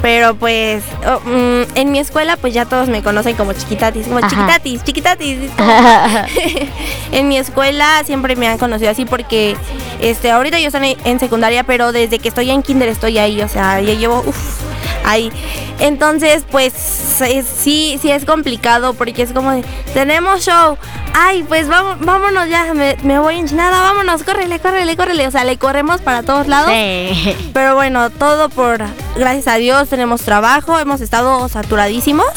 Pero 0.02 0.36
pues 0.36 0.84
oh, 1.06 1.20
mm, 1.28 1.76
en 1.76 1.92
mi 1.92 2.00
escuela 2.00 2.38
pues 2.38 2.54
ya 2.54 2.66
todos 2.66 2.88
me 2.88 3.02
conocen 3.02 3.36
como 3.36 3.54
chiquitatis, 3.54 4.08
como 4.08 4.20
Ajá. 4.20 4.28
chiquitatis, 4.30 4.84
chiquitatis. 4.84 5.52
en 7.12 7.28
mi 7.28 7.38
escuela 7.38 8.04
siempre 8.06 8.36
me 8.36 8.48
han 8.48 8.58
conocido 8.58 8.92
así 8.92 9.06
porque 9.06 9.58
este 10.00 10.32
ahorita 10.32 10.60
yo 10.60 10.68
estoy 10.68 10.98
en 11.04 11.20
secundaria, 11.20 11.64
pero 11.64 11.92
desde 11.92 12.20
que 12.20 12.30
estoy 12.30 12.52
en 12.52 12.62
kinder 12.62 12.90
estoy 12.90 13.18
ahí, 13.18 13.42
o 13.42 13.48
sea, 13.48 13.82
ya 13.82 13.94
llevo 13.94 14.24
uf, 14.26 14.62
ahí. 15.08 15.32
Entonces, 15.80 16.44
pues 16.50 16.74
es- 17.22 17.46
sí 17.48 17.98
sí 18.02 18.12
es 18.12 18.26
complicado 18.26 18.94
porque 18.94 19.22
es 19.24 19.32
como 19.34 19.52
de, 19.52 19.64
tenemos 19.94 20.46
show. 20.46 20.78
Ay, 21.20 21.44
pues 21.48 21.68
vamos, 21.68 21.98
vámonos 22.00 22.48
ya, 22.48 22.74
me, 22.76 22.96
me 23.04 23.18
voy 23.18 23.38
enchinada, 23.38 23.82
vámonos, 23.82 24.22
córrele, 24.24 24.60
córrele, 24.60 24.96
córrele. 24.96 25.28
O 25.28 25.32
sea, 25.32 25.44
le 25.44 25.58
corremos 25.58 26.02
para 26.02 26.22
todos 26.24 26.48
lados. 26.48 26.72
Sí. 26.72 27.36
Pero 27.54 27.74
bueno, 27.76 28.10
todo 28.12 28.50
por, 28.50 28.82
gracias 29.16 29.48
a 29.48 29.56
Dios, 29.56 29.90
tenemos 29.90 30.22
trabajo, 30.22 30.78
hemos 30.78 31.02
estado 31.02 31.48
saturadísimos. 31.50 32.28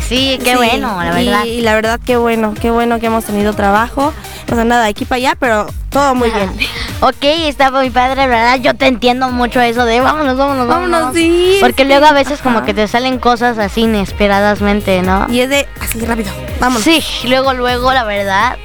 Sí, 0.00 0.38
qué 0.42 0.50
Sí, 0.50 0.56
bueno, 0.56 1.02
la 1.02 1.12
verdad. 1.12 1.44
Y, 1.44 1.60
la 1.62 1.74
verdad, 1.74 2.00
qué 2.04 2.16
bueno, 2.16 2.54
qué 2.60 2.70
bueno 2.70 2.98
que 2.98 3.06
hemos 3.06 3.24
tenido 3.24 3.52
trabajo. 3.52 4.12
O 4.50 4.54
sea, 4.54 4.64
nada, 4.64 4.86
aquí 4.86 5.04
para 5.04 5.16
allá, 5.16 5.36
pero 5.38 5.66
todo 5.90 6.14
muy 6.14 6.30
bien. 6.30 6.50
Ok, 7.00 7.24
está 7.24 7.70
muy 7.70 7.90
padre, 7.90 8.26
¿verdad? 8.26 8.58
Yo 8.58 8.72
te 8.72 8.86
entiendo 8.86 9.28
mucho 9.28 9.60
eso 9.60 9.84
de 9.84 10.00
vámonos, 10.00 10.38
vámonos, 10.38 10.66
vámonos. 10.66 10.90
Vámonos, 10.90 11.14
sí. 11.14 11.58
Porque 11.60 11.82
sí. 11.82 11.88
luego 11.88 12.06
a 12.06 12.12
veces 12.12 12.40
como 12.40 12.64
que 12.64 12.72
te 12.72 12.88
salen 12.88 13.18
cosas 13.18 13.58
así 13.58 13.82
inesperadamente, 13.82 15.02
¿no? 15.02 15.26
Y 15.28 15.40
es 15.40 15.50
de 15.50 15.68
así 15.78 16.00
rápido, 16.06 16.32
vámonos. 16.58 16.82
Sí, 16.82 17.04
luego, 17.28 17.52
luego, 17.52 17.92
la 17.92 18.04
verdad. 18.04 18.56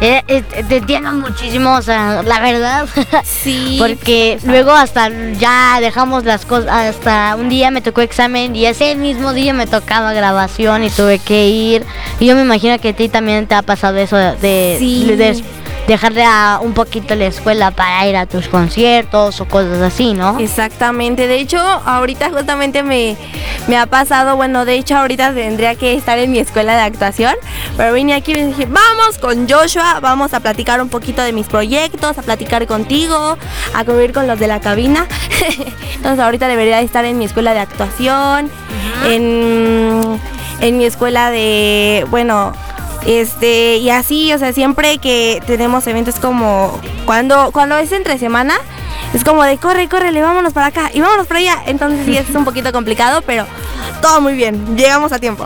Eh, 0.00 0.22
eh, 0.28 0.42
te 0.68 0.76
entiendo 0.78 1.12
muchísimo, 1.12 1.74
o 1.76 1.82
sea, 1.82 2.22
la 2.22 2.40
verdad. 2.40 2.88
Sí. 3.24 3.76
Porque 3.78 4.38
luego 4.44 4.70
hasta 4.72 5.08
ya 5.38 5.78
dejamos 5.80 6.24
las 6.24 6.44
cosas, 6.44 6.68
hasta 6.70 7.36
un 7.36 7.48
día 7.48 7.70
me 7.70 7.80
tocó 7.80 8.00
examen 8.02 8.54
y 8.54 8.66
ese 8.66 8.94
mismo 8.96 9.32
día 9.32 9.54
me 9.54 9.66
tocaba 9.66 10.12
grabación 10.12 10.84
y 10.84 10.90
tuve 10.90 11.18
que 11.18 11.48
ir. 11.48 11.84
Y 12.18 12.26
yo 12.26 12.34
me 12.36 12.42
imagino 12.42 12.78
que 12.78 12.90
a 12.90 12.92
ti 12.92 13.08
también 13.08 13.46
te 13.46 13.54
ha 13.54 13.62
pasado 13.62 13.96
eso 13.98 14.16
de, 14.16 14.78
de- 15.16 15.42
Sí. 15.90 15.96
de 15.96 16.00
dejarle 16.00 16.24
a 16.24 16.60
un 16.62 16.72
poquito 16.72 17.14
la 17.14 17.26
escuela 17.26 17.70
para 17.70 18.06
ir 18.06 18.16
a 18.16 18.26
tus 18.26 18.48
conciertos 18.48 19.40
o 19.40 19.44
cosas 19.46 19.80
así, 19.80 20.14
¿no? 20.14 20.38
Exactamente, 20.38 21.26
de 21.26 21.40
hecho 21.40 21.58
ahorita 21.58 22.30
justamente 22.30 22.82
me, 22.82 23.16
me 23.66 23.76
ha 23.76 23.86
pasado, 23.86 24.36
bueno, 24.36 24.64
de 24.64 24.74
hecho 24.74 24.96
ahorita 24.96 25.32
tendría 25.34 25.74
que 25.74 25.94
estar 25.94 26.18
en 26.18 26.30
mi 26.30 26.38
escuela 26.38 26.76
de 26.76 26.82
actuación, 26.82 27.34
pero 27.76 27.92
vine 27.92 28.14
aquí 28.14 28.32
y 28.32 28.44
dije, 28.44 28.66
vamos 28.66 29.18
con 29.18 29.48
Joshua, 29.48 30.00
vamos 30.00 30.32
a 30.34 30.40
platicar 30.40 30.80
un 30.80 30.88
poquito 30.88 31.22
de 31.22 31.32
mis 31.32 31.46
proyectos, 31.46 32.18
a 32.18 32.22
platicar 32.22 32.66
contigo, 32.66 33.36
a 33.74 33.84
convivir 33.84 34.12
con 34.12 34.26
los 34.26 34.38
de 34.38 34.46
la 34.46 34.60
cabina. 34.60 35.06
Entonces 35.96 36.20
ahorita 36.20 36.48
debería 36.48 36.76
de 36.76 36.84
estar 36.84 37.04
en 37.04 37.18
mi 37.18 37.24
escuela 37.24 37.52
de 37.52 37.60
actuación, 37.60 38.50
en, 39.06 40.20
en 40.60 40.78
mi 40.78 40.84
escuela 40.84 41.30
de, 41.30 42.06
bueno, 42.10 42.52
este, 43.06 43.76
y 43.76 43.90
así, 43.90 44.32
o 44.32 44.38
sea, 44.38 44.52
siempre 44.52 44.98
que 44.98 45.42
tenemos 45.46 45.86
eventos 45.86 46.16
como 46.16 46.78
cuando, 47.06 47.50
cuando 47.52 47.76
es 47.78 47.92
entre 47.92 48.18
semana, 48.18 48.54
es 49.14 49.24
como 49.24 49.42
de 49.42 49.58
corre, 49.58 49.88
córrele, 49.88 50.22
vámonos 50.22 50.52
para 50.52 50.66
acá 50.66 50.90
y 50.92 51.00
vámonos 51.00 51.26
para 51.26 51.40
allá. 51.40 51.62
Entonces 51.66 52.04
sí 52.04 52.16
es 52.16 52.28
un 52.30 52.44
poquito 52.44 52.72
complicado, 52.72 53.22
pero 53.22 53.46
todo 54.00 54.20
muy 54.20 54.34
bien, 54.34 54.76
llegamos 54.76 55.12
a 55.12 55.18
tiempo. 55.18 55.44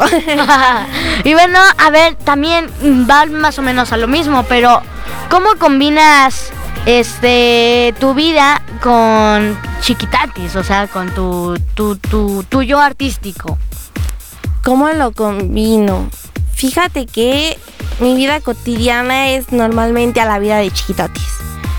y 1.25 1.33
bueno, 1.35 1.59
a 1.79 1.91
ver, 1.91 2.17
también 2.17 2.71
va 3.09 3.27
más 3.27 3.59
o 3.59 3.63
menos 3.63 3.93
a 3.93 3.97
lo 3.97 4.09
mismo, 4.09 4.45
pero 4.49 4.83
¿cómo 5.31 5.51
combinas 5.59 6.53
este 6.87 7.95
tu 7.99 8.15
vida 8.15 8.63
con 8.83 9.59
chiquitatis? 9.81 10.57
O 10.57 10.63
sea, 10.63 10.87
con 10.89 11.11
tu, 11.15 11.59
tu, 11.75 11.97
tu, 11.97 12.45
tu 12.45 12.63
yo 12.63 12.81
artístico. 12.81 13.59
¿Cómo 14.63 14.89
lo 14.91 15.13
combino? 15.13 16.09
Fíjate 16.55 17.07
que 17.07 17.59
mi 18.01 18.15
vida 18.15 18.41
cotidiana 18.41 19.31
es 19.31 19.53
normalmente 19.53 20.21
a 20.21 20.25
la 20.25 20.39
vida 20.39 20.59
de 20.59 20.71
chiquitatis. 20.71 21.23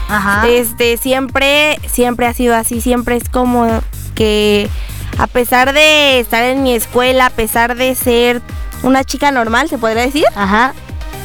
Ajá. 0.08 0.48
Este, 0.48 0.98
siempre, 0.98 1.80
siempre 1.88 2.28
ha 2.28 2.34
sido 2.34 2.56
así, 2.56 2.82
siempre 2.82 3.16
es 3.16 3.28
como 3.30 3.68
que 4.14 4.70
a 5.18 5.28
pesar 5.28 5.74
de 5.74 6.20
estar 6.20 6.44
en 6.44 6.64
mi 6.64 6.74
escuela, 6.74 7.28
a 7.28 7.30
pesar 7.30 7.76
de 7.76 7.96
ser 7.96 8.42
una 8.84 9.04
chica 9.04 9.32
normal, 9.32 9.70
se 9.70 9.78
podría 9.78 10.04
decir, 10.04 10.26
Ajá. 10.36 10.74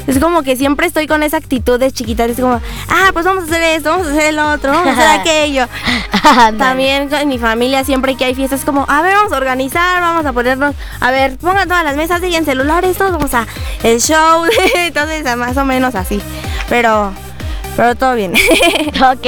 Es 0.07 0.19
como 0.19 0.43
que 0.43 0.57
siempre 0.57 0.87
estoy 0.87 1.07
con 1.07 1.23
esa 1.23 1.37
actitud 1.37 1.79
de 1.79 1.93
chiquita, 1.93 2.25
es 2.25 2.41
como, 2.41 2.61
ah, 2.89 3.11
pues 3.13 3.25
vamos 3.25 3.45
a 3.45 3.47
hacer 3.47 3.63
esto, 3.77 3.91
vamos 3.91 4.07
a 4.07 4.11
hacer 4.11 4.25
el 4.25 4.39
otro, 4.39 4.73
vamos 4.73 4.89
a 4.89 4.93
hacer 4.93 5.21
aquello. 5.21 5.67
También 6.59 7.09
con 7.09 7.27
mi 7.29 7.39
familia, 7.39 7.85
siempre 7.85 8.17
que 8.17 8.25
hay 8.25 8.35
fiestas, 8.35 8.61
es 8.61 8.67
como, 8.67 8.85
a 8.89 9.03
ver, 9.03 9.15
vamos 9.15 9.33
a 9.33 9.37
organizar, 9.37 10.01
vamos 10.01 10.27
a 10.27 10.33
ponernos, 10.33 10.75
a 11.01 11.11
ver, 11.11 11.37
pongan 11.39 11.69
todas 11.69 11.85
las 11.85 11.97
mesas, 11.97 12.21
dejen 12.21 12.45
celulares, 12.45 12.97
todos 12.97 13.13
vamos 13.13 13.35
a 13.35 13.47
el 13.83 14.01
show, 14.01 14.45
entonces 14.75 15.37
más 15.37 15.57
o 15.57 15.65
menos 15.65 15.95
así, 15.95 16.21
pero, 16.69 17.13
pero 17.77 17.95
todo 17.95 18.15
bien. 18.15 18.35
Ok. 19.01 19.27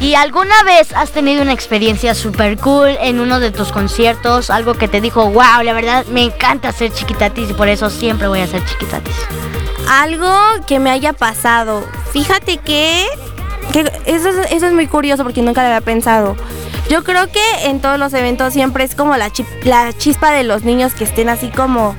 ¿Y 0.00 0.14
alguna 0.14 0.62
vez 0.64 0.92
has 0.92 1.10
tenido 1.12 1.42
una 1.42 1.52
experiencia 1.52 2.14
súper 2.14 2.56
cool 2.58 2.96
en 3.00 3.20
uno 3.20 3.38
de 3.38 3.50
tus 3.52 3.70
conciertos? 3.70 4.50
Algo 4.50 4.74
que 4.74 4.88
te 4.88 5.00
dijo, 5.00 5.26
wow, 5.30 5.62
la 5.62 5.72
verdad 5.72 6.04
me 6.06 6.22
encanta 6.24 6.72
ser 6.72 6.92
chiquitatis 6.92 7.50
y 7.50 7.54
por 7.54 7.68
eso 7.68 7.90
siempre 7.90 8.26
voy 8.28 8.40
a 8.40 8.46
ser 8.46 8.64
chiquitatis. 8.66 9.14
Algo 9.88 10.32
que 10.66 10.78
me 10.78 10.90
haya 10.90 11.12
pasado. 11.12 11.84
Fíjate 12.12 12.56
que, 12.58 13.06
que 13.72 13.80
eso, 14.06 14.28
es, 14.30 14.50
eso 14.52 14.66
es 14.66 14.72
muy 14.72 14.86
curioso 14.86 15.22
porque 15.22 15.42
nunca 15.42 15.60
lo 15.62 15.68
había 15.68 15.80
pensado. 15.80 16.36
Yo 16.88 17.04
creo 17.04 17.30
que 17.30 17.66
en 17.66 17.80
todos 17.80 17.98
los 17.98 18.12
eventos 18.14 18.52
siempre 18.52 18.84
es 18.84 18.94
como 18.94 19.16
la, 19.16 19.30
chi- 19.30 19.46
la 19.62 19.92
chispa 19.92 20.32
de 20.32 20.44
los 20.44 20.64
niños 20.64 20.94
que 20.94 21.04
estén 21.04 21.28
así 21.28 21.48
como 21.50 21.94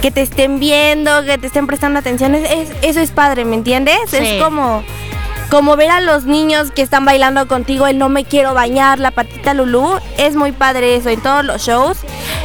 que 0.00 0.10
te 0.10 0.22
estén 0.22 0.60
viendo, 0.60 1.24
que 1.24 1.38
te 1.38 1.46
estén 1.48 1.66
prestando 1.66 1.98
atención. 1.98 2.34
Es- 2.34 2.50
es- 2.50 2.70
eso 2.82 3.00
es 3.00 3.10
padre, 3.10 3.44
¿me 3.44 3.54
entiendes? 3.56 3.98
Sí. 4.10 4.16
Es 4.18 4.42
como 4.42 4.82
como 5.50 5.76
ver 5.76 5.90
a 5.90 6.00
los 6.00 6.24
niños 6.24 6.70
que 6.70 6.82
están 6.82 7.04
bailando 7.04 7.48
contigo 7.48 7.86
el 7.86 7.98
no 7.98 8.08
me 8.08 8.24
quiero 8.24 8.54
bañar, 8.54 8.98
la 8.98 9.10
patita 9.10 9.54
Lulú, 9.54 9.98
es 10.18 10.36
muy 10.36 10.52
padre 10.52 10.96
eso 10.96 11.08
en 11.08 11.20
todos 11.20 11.44
los 11.44 11.62
shows. 11.62 11.98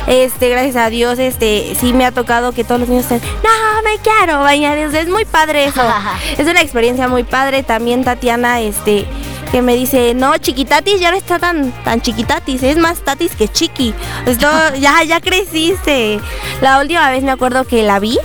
Este, 0.07 0.49
gracias 0.49 0.75
a 0.75 0.89
Dios, 0.89 1.19
este, 1.19 1.75
sí 1.79 1.93
me 1.93 2.05
ha 2.05 2.11
tocado 2.11 2.51
que 2.51 2.63
todos 2.63 2.81
los 2.81 2.89
niños 2.89 3.11
estén, 3.11 3.21
no 3.43 3.83
me 3.83 3.97
quiero 3.97 4.39
bañar, 4.39 4.77
es, 4.77 4.93
es 4.93 5.09
muy 5.09 5.25
padre 5.25 5.65
eso. 5.65 5.81
es 6.37 6.47
una 6.47 6.61
experiencia 6.61 7.07
muy 7.07 7.23
padre. 7.23 7.63
También 7.63 8.03
Tatiana, 8.03 8.61
este, 8.61 9.05
que 9.51 9.61
me 9.61 9.75
dice, 9.75 10.13
no, 10.13 10.37
chiquitatis 10.37 10.99
ya 10.99 11.11
no 11.11 11.17
está 11.17 11.39
tan, 11.39 11.71
tan 11.83 12.01
chiquitatis, 12.01 12.63
es 12.63 12.77
más 12.77 13.01
tatis 13.03 13.35
que 13.35 13.47
chiqui. 13.47 13.93
Esto, 14.25 14.47
ya, 14.79 15.03
ya 15.03 15.21
creciste. 15.21 16.19
La 16.61 16.79
última 16.79 17.09
vez 17.11 17.23
me 17.23 17.31
acuerdo 17.31 17.65
que 17.65 17.83
la 17.83 17.99
vi, 17.99 18.17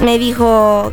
me 0.00 0.18
dijo, 0.18 0.92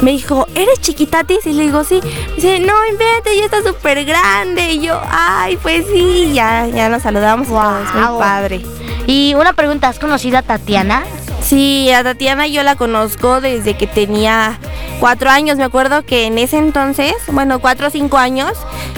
me 0.00 0.12
dijo, 0.12 0.46
¿eres 0.54 0.80
chiquitatis? 0.80 1.46
Y 1.46 1.52
le 1.52 1.64
digo, 1.64 1.84
sí. 1.84 2.00
Me 2.02 2.34
dice, 2.36 2.60
no, 2.60 2.74
invente, 2.86 3.36
ya 3.36 3.44
está 3.44 3.62
súper 3.62 4.04
grande. 4.04 4.72
Y 4.72 4.80
yo, 4.80 5.00
ay, 5.10 5.56
pues 5.56 5.86
sí, 5.86 6.32
ya, 6.34 6.66
ya 6.66 6.88
nos 6.88 7.02
saludamos 7.02 7.48
y 7.48 7.50
todo, 7.50 7.82
es 7.82 7.92
Guau. 7.92 8.12
muy 8.12 8.20
padre. 8.20 8.62
Y 9.06 9.34
una 9.34 9.52
pregunta, 9.52 9.88
¿has 9.88 9.98
conocido 9.98 10.38
a 10.38 10.42
Tatiana? 10.42 11.04
Sí, 11.42 11.90
a 11.92 12.02
Tatiana 12.02 12.48
yo 12.48 12.64
la 12.64 12.74
conozco 12.74 13.40
desde 13.40 13.76
que 13.76 13.86
tenía 13.86 14.58
cuatro 14.98 15.30
años. 15.30 15.56
Me 15.56 15.64
acuerdo 15.64 16.04
que 16.04 16.26
en 16.26 16.38
ese 16.38 16.58
entonces, 16.58 17.14
bueno, 17.30 17.60
cuatro 17.60 17.86
o 17.86 17.90
cinco 17.90 18.18
años, 18.18 18.52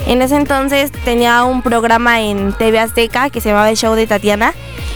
en 0.07 0.23
ese 0.23 0.37
entonces 0.37 0.91
tenía 1.05 1.45
un 1.45 1.61
programa 1.61 2.23
en 2.23 2.55
TV 2.55 2.79
Azteca 2.79 3.29
que 3.29 3.43
se 3.43 3.51
llamaba 3.51 3.69
El 3.69 3.77
Show 3.77 3.95
de 3.95 4.07
Tatiana. 4.07 4.55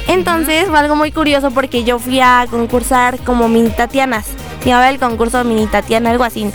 Entonces 0.09 0.67
fue 0.69 0.79
algo 0.79 0.97
muy 0.97 1.13
curioso 1.13 1.51
porque 1.51 1.85
yo 1.85 1.99
fui 1.99 2.21
a 2.21 2.47
concursar 2.51 3.19
como 3.19 3.49
mini 3.49 3.71
Tatianas. 3.71 4.27
Llamaba 4.65 4.91
el 4.91 4.99
concurso 4.99 5.43
mini 5.45 5.67
Tatiana, 5.67 6.11
algo 6.11 6.25
así. 6.25 6.51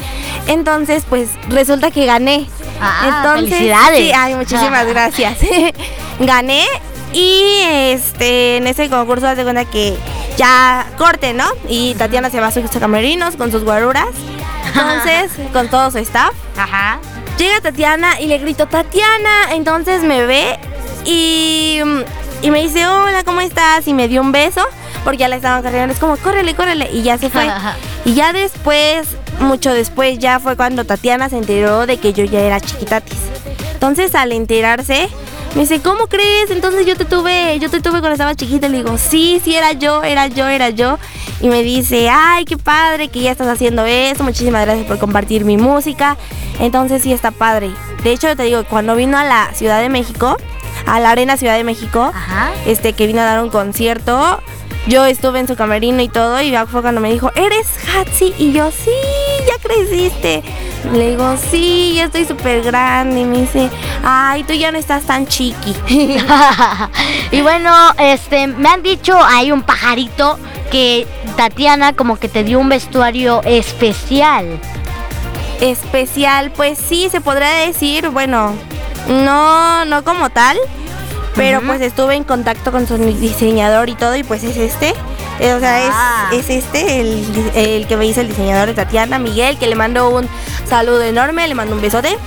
Entonces, 0.48 1.04
pues 1.10 1.30
resulta 1.50 1.92
que 1.92 2.06
gané. 2.06 2.48
Ah, 2.82 3.34
felicidades. 3.36 4.00
Sí, 4.00 4.12
ay, 4.16 4.36
muchísimas 4.36 4.86
gracias. 4.86 5.40
Gané 6.20 6.66
y 7.14 7.62
este 7.64 8.58
en 8.58 8.68
ese 8.68 8.90
concurso 8.90 9.28
haz 9.28 9.38
de 9.38 9.44
cuenta 9.44 9.66
que 9.66 9.98
ya 10.38 10.88
corte, 10.98 11.34
¿no? 11.34 11.46
Y 11.68 11.96
Tatiana 11.96 12.30
se 12.30 12.40
va 12.40 12.48
a 12.48 12.52
sus 12.52 12.70
camerinos 12.70 13.36
con 13.36 13.52
sus 13.52 13.64
guaruras. 13.64 14.10
Entonces, 14.68 15.32
con 15.54 15.68
todo 15.70 15.92
su 15.92 15.98
staff. 16.00 16.32
Ajá. 16.58 17.00
Llega 17.38 17.62
Tatiana 17.62 18.20
y 18.20 18.28
le 18.28 18.38
grito, 18.38 18.68
Tatiana. 18.68 19.54
Entonces 19.54 20.04
me 20.04 20.26
ve 20.26 20.60
y, 21.06 21.80
y 22.42 22.52
me 22.52 22.62
dice, 22.62 22.88
hola, 22.88 23.24
¿cómo 23.24 23.42
estás? 23.42 23.88
Y 23.88 23.94
me 23.94 24.08
dio 24.08 24.22
un 24.22 24.32
beso 24.32 24.66
porque 25.08 25.20
ya 25.20 25.30
la 25.30 25.38
estaban 25.38 25.64
cargando. 25.64 25.94
Es 25.94 26.02
como, 26.02 26.18
córrele, 26.18 26.54
córrele. 26.54 26.90
Y 26.92 27.02
ya 27.02 27.18
se 27.18 27.30
fue. 27.30 27.48
y 28.04 28.14
ya 28.14 28.34
después, 28.34 29.08
mucho 29.40 29.74
después, 29.74 30.20
ya 30.20 30.42
fue 30.42 30.58
cuando 30.58 30.84
Tatiana 30.84 31.30
se 31.30 31.38
enteró 31.38 31.86
de 31.86 31.96
que 31.96 32.12
yo 32.12 32.26
ya 32.26 32.42
era 32.42 32.60
chiquitatis. 32.60 33.18
Entonces, 33.72 34.14
al 34.16 34.34
enterarse, 34.34 35.08
me 35.56 35.62
dice, 35.62 35.80
¿cómo 35.80 36.08
crees? 36.08 36.52
Entonces 36.52 36.86
yo 36.86 36.98
te 36.98 37.06
tuve, 37.06 37.58
yo 37.58 37.70
te 37.70 37.80
tuve 37.80 38.02
cuando 38.02 38.12
estaba 38.12 38.36
chiquita. 38.36 38.68
Le 38.68 38.80
digo, 38.80 38.98
sí, 38.98 39.42
sí, 39.42 39.56
era 39.56 39.72
yo, 39.72 40.04
era 40.04 40.28
yo, 40.28 40.46
era 40.46 40.72
yo. 40.72 41.00
Y 41.40 41.48
me 41.48 41.64
dice, 41.64 42.10
ay, 42.10 42.44
qué 42.44 42.58
padre 42.58 43.08
que 43.08 43.22
ya 43.22 43.32
estás 43.32 43.48
haciendo 43.48 43.86
eso. 43.86 44.26
Muchísimas 44.26 44.66
gracias 44.66 44.88
por 44.88 45.00
compartir 45.00 45.46
mi 45.46 45.56
música. 45.56 46.18
Entonces 46.60 47.02
sí 47.02 47.14
está 47.14 47.32
padre. 47.32 47.72
De 48.04 48.12
hecho, 48.12 48.36
te 48.36 48.44
digo, 48.44 48.66
cuando 48.66 48.94
vino 48.98 49.18
a 49.18 49.24
la 49.24 49.54
Ciudad 49.54 49.80
de 49.80 49.88
México, 49.88 50.36
a 50.86 51.00
la 51.00 51.12
Arena 51.12 51.38
Ciudad 51.38 51.56
de 51.56 51.64
México, 51.64 52.12
Ajá. 52.14 52.52
este, 52.66 52.92
que 52.92 53.08
vino 53.08 53.22
a 53.22 53.24
dar 53.24 53.42
un 53.42 53.50
concierto, 53.50 54.42
yo 54.88 55.06
estuve 55.06 55.40
en 55.40 55.48
su 55.48 55.56
camerino 55.56 56.02
y 56.02 56.08
todo. 56.08 56.42
Y 56.42 56.56
fue 56.68 56.82
cuando 56.82 57.02
me 57.02 57.12
dijo, 57.12 57.32
¿eres 57.36 57.68
Hatsi? 57.94 58.34
Y 58.38 58.52
yo, 58.52 58.72
sí, 58.72 58.92
ya 59.46 59.62
creciste. 59.62 60.44
Le 60.94 61.12
digo, 61.12 61.36
sí, 61.52 61.94
ya 61.96 62.06
estoy 62.06 62.26
súper 62.26 62.64
grande. 62.64 63.22
Y 63.22 63.26
me 63.26 63.42
dice, 63.42 63.70
ay, 64.04 64.44
tú 64.44 64.54
ya 64.54 64.72
no 64.72 64.78
estás 64.78 65.04
tan 65.04 65.28
chiqui. 65.28 65.76
y 67.32 67.42
bueno, 67.42 67.72
este, 68.00 68.48
me 68.48 68.70
han 68.70 68.82
dicho, 68.82 69.18
hay 69.22 69.52
un 69.52 69.62
pajarito 69.62 70.40
que 70.72 71.08
Tatiana 71.36 71.94
como 71.94 72.18
que 72.18 72.30
te 72.30 72.44
dio 72.44 72.60
un 72.60 72.70
vestuario 72.70 73.42
especial. 73.44 74.60
especial, 75.62 76.52
pues 76.52 76.78
sí, 76.78 77.10
se 77.10 77.22
podría 77.22 77.50
decir, 77.50 78.10
bueno, 78.10 78.54
no, 79.08 79.86
no 79.86 80.04
como 80.04 80.30
tal, 80.30 80.58
pero 81.38 81.62
pues 81.62 81.80
estuve 81.82 82.16
en 82.16 82.24
contacto 82.26 82.72
con 82.72 82.88
su 82.88 82.98
diseñador 82.98 83.88
y 83.90 83.96
todo, 83.96 84.16
y 84.16 84.24
pues 84.24 84.44
es 84.44 84.58
este. 84.58 84.94
Eh, 85.40 85.54
O 85.54 85.60
sea, 85.60 85.80
Ah. 85.92 86.30
es, 86.34 86.50
es 86.50 86.64
este, 86.66 87.00
el, 87.00 87.52
el 87.56 87.88
que 87.88 87.96
me 87.96 88.06
hizo 88.06 88.22
el 88.22 88.28
diseñador 88.28 88.68
de 88.68 88.74
Tatiana, 88.74 89.20
Miguel, 89.20 89.58
que 89.58 89.68
le 89.68 89.76
mando 89.76 90.10
un 90.10 90.28
saludo 90.68 91.04
enorme, 91.04 91.48
le 91.48 91.56
mando 91.56 91.76
un 91.76 91.82
besote. 91.82 92.18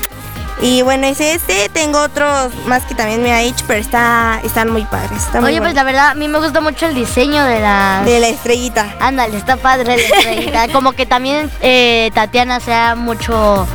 Y 0.62 0.82
bueno, 0.82 1.06
es 1.06 1.20
este, 1.20 1.70
tengo 1.70 2.00
otros 2.02 2.52
más 2.66 2.84
que 2.84 2.94
también 2.94 3.22
me 3.22 3.32
ha 3.32 3.40
hecho, 3.40 3.64
pero 3.66 3.80
está, 3.80 4.40
están 4.44 4.68
muy 4.70 4.84
padres. 4.84 5.12
Está 5.24 5.40
muy 5.40 5.48
Oye, 5.52 5.58
pues 5.58 5.70
bonito. 5.72 5.76
la 5.76 5.84
verdad, 5.84 6.08
a 6.10 6.14
mí 6.14 6.28
me 6.28 6.38
gusta 6.38 6.60
mucho 6.60 6.86
el 6.86 6.94
diseño 6.94 7.42
de 7.46 7.60
las... 7.60 8.04
De 8.04 8.20
la 8.20 8.28
estrellita. 8.28 8.94
Ándale, 9.00 9.38
está 9.38 9.56
padre 9.56 9.96
la 9.96 10.02
estrellita. 10.02 10.68
Como 10.72 10.92
que 10.92 11.06
también 11.06 11.50
eh, 11.62 12.10
Tatiana 12.14 12.60
se 12.60 12.74
ha 12.74 12.94
mucho... 12.94 13.66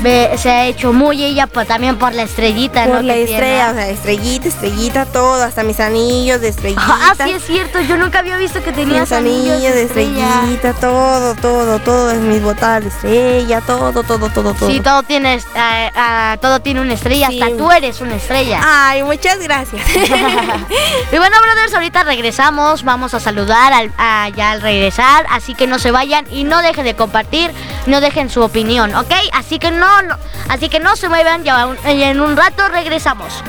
ve- 0.00 0.30
se 0.38 0.50
ha 0.50 0.66
hecho 0.66 0.92
muy 0.92 1.22
ella 1.24 1.46
pues, 1.46 1.66
también 1.68 1.96
por 1.98 2.12
la 2.14 2.22
estrellita, 2.22 2.86
¿no? 2.86 2.94
Por 2.94 3.04
la 3.04 3.14
que 3.14 3.24
tiene. 3.26 3.40
estrella, 3.40 3.70
o 3.70 3.74
sea, 3.74 3.88
estrellita, 3.88 4.48
estrellita, 4.48 5.06
todo, 5.06 5.42
hasta 5.42 5.62
mis 5.62 5.80
anillos 5.80 6.40
de 6.40 6.48
estrellita. 6.48 6.82
Ah, 6.86 7.14
sí 7.24 7.30
es 7.32 7.44
cierto, 7.44 7.80
yo 7.80 7.96
nunca 7.96 8.20
había 8.20 8.36
visto 8.36 8.62
que 8.62 8.72
tenías 8.72 9.02
mis 9.10 9.12
anillos 9.12 9.60
de 9.74 9.82
estrellita, 9.82 10.72
todo, 10.74 11.34
todo, 11.36 11.78
todo, 11.80 12.14
mis 12.14 12.42
botas 12.42 12.82
de 12.82 12.88
estrella, 12.88 13.60
todo, 13.62 14.02
todo, 14.02 14.28
todo, 14.30 14.54
todo. 14.54 14.70
Sí, 14.70 14.80
todo 14.80 15.02
tiene, 15.02 15.40
ah, 15.56 16.36
todo 16.40 16.60
tiene 16.60 16.80
una 16.80 16.94
estrella, 16.94 17.28
Sí. 17.28 17.40
hasta 17.42 17.56
tú 17.56 17.70
eres 17.72 18.00
una 18.00 18.14
estrella. 18.16 18.60
Ay, 18.62 19.02
muchas 19.02 19.38
gracias. 19.38 19.82
y 21.12 21.16
bueno, 21.18 21.36
brothers, 21.42 21.74
ahorita 21.74 22.04
regresamos, 22.04 22.82
vamos 22.84 23.14
a 23.14 23.20
saludar 23.20 23.72
al, 23.72 23.92
a- 23.98 24.28
ya 24.30 24.52
al 24.52 24.60
regresar, 24.60 25.26
así 25.30 25.54
que 25.54 25.66
no 25.66 25.78
se 25.78 25.90
vayan 25.90 26.26
y 26.30 26.44
no 26.44 26.60
dejen 26.62 26.84
de 26.84 26.94
compartir, 26.94 27.50
no 27.86 28.00
dejen 28.00 28.30
su 28.30 28.42
opinión, 28.42 28.94
¿ok? 28.94 29.12
Así 29.32 29.58
que 29.58 29.70
no, 29.70 29.87
no 30.06 30.16
así 30.48 30.68
que 30.68 30.80
no 30.80 30.96
se 30.96 31.08
muevan, 31.08 31.44
ya 31.44 31.66
un- 31.66 31.78
en 31.84 32.20
un 32.20 32.36
rato 32.36 32.68
regresamos. 32.68 33.42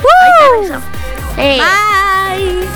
Eh, 1.36 1.58
Bye. 1.60 2.68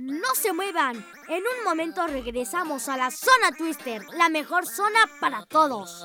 No 0.00 0.34
se 0.34 0.52
muevan. 0.52 0.96
En 1.28 1.42
un 1.42 1.64
momento 1.64 2.06
regresamos 2.06 2.88
a 2.88 2.96
la 2.96 3.10
zona 3.10 3.52
Twister, 3.56 4.02
la 4.16 4.28
mejor 4.28 4.66
zona 4.66 5.00
para 5.20 5.44
todos. 5.46 6.04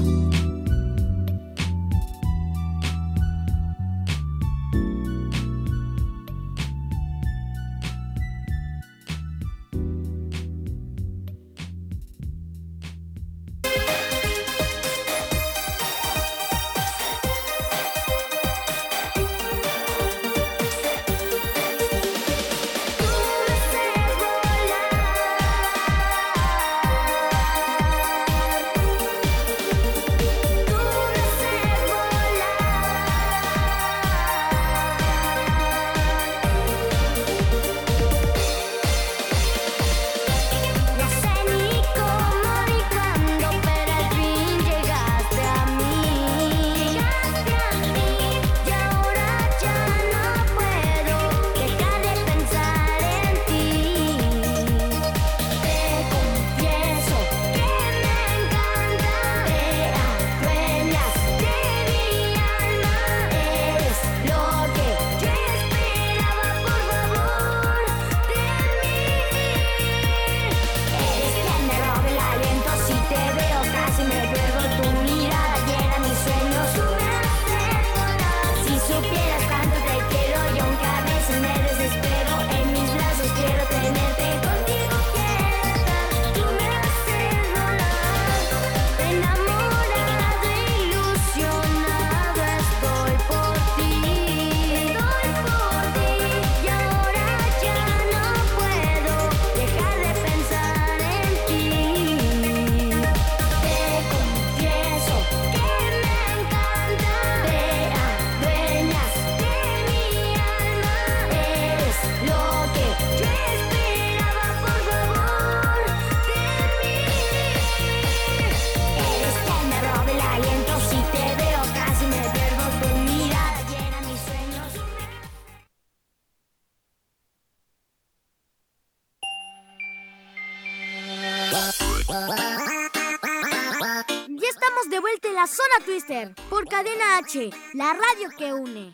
Por 136.49 136.67
Cadena 136.67 137.19
H, 137.19 137.49
la 137.73 137.93
radio 137.93 138.29
que 138.37 138.53
une. 138.53 138.91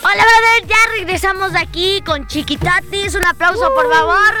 Hola, 0.00 0.22
brother, 0.22 0.66
ya 0.68 0.76
regresamos 0.92 1.52
de 1.52 1.58
aquí 1.58 2.02
con 2.06 2.28
Chiquitatis. 2.28 3.16
Un 3.16 3.24
aplauso, 3.24 3.74
por 3.74 3.92
favor. 3.92 4.34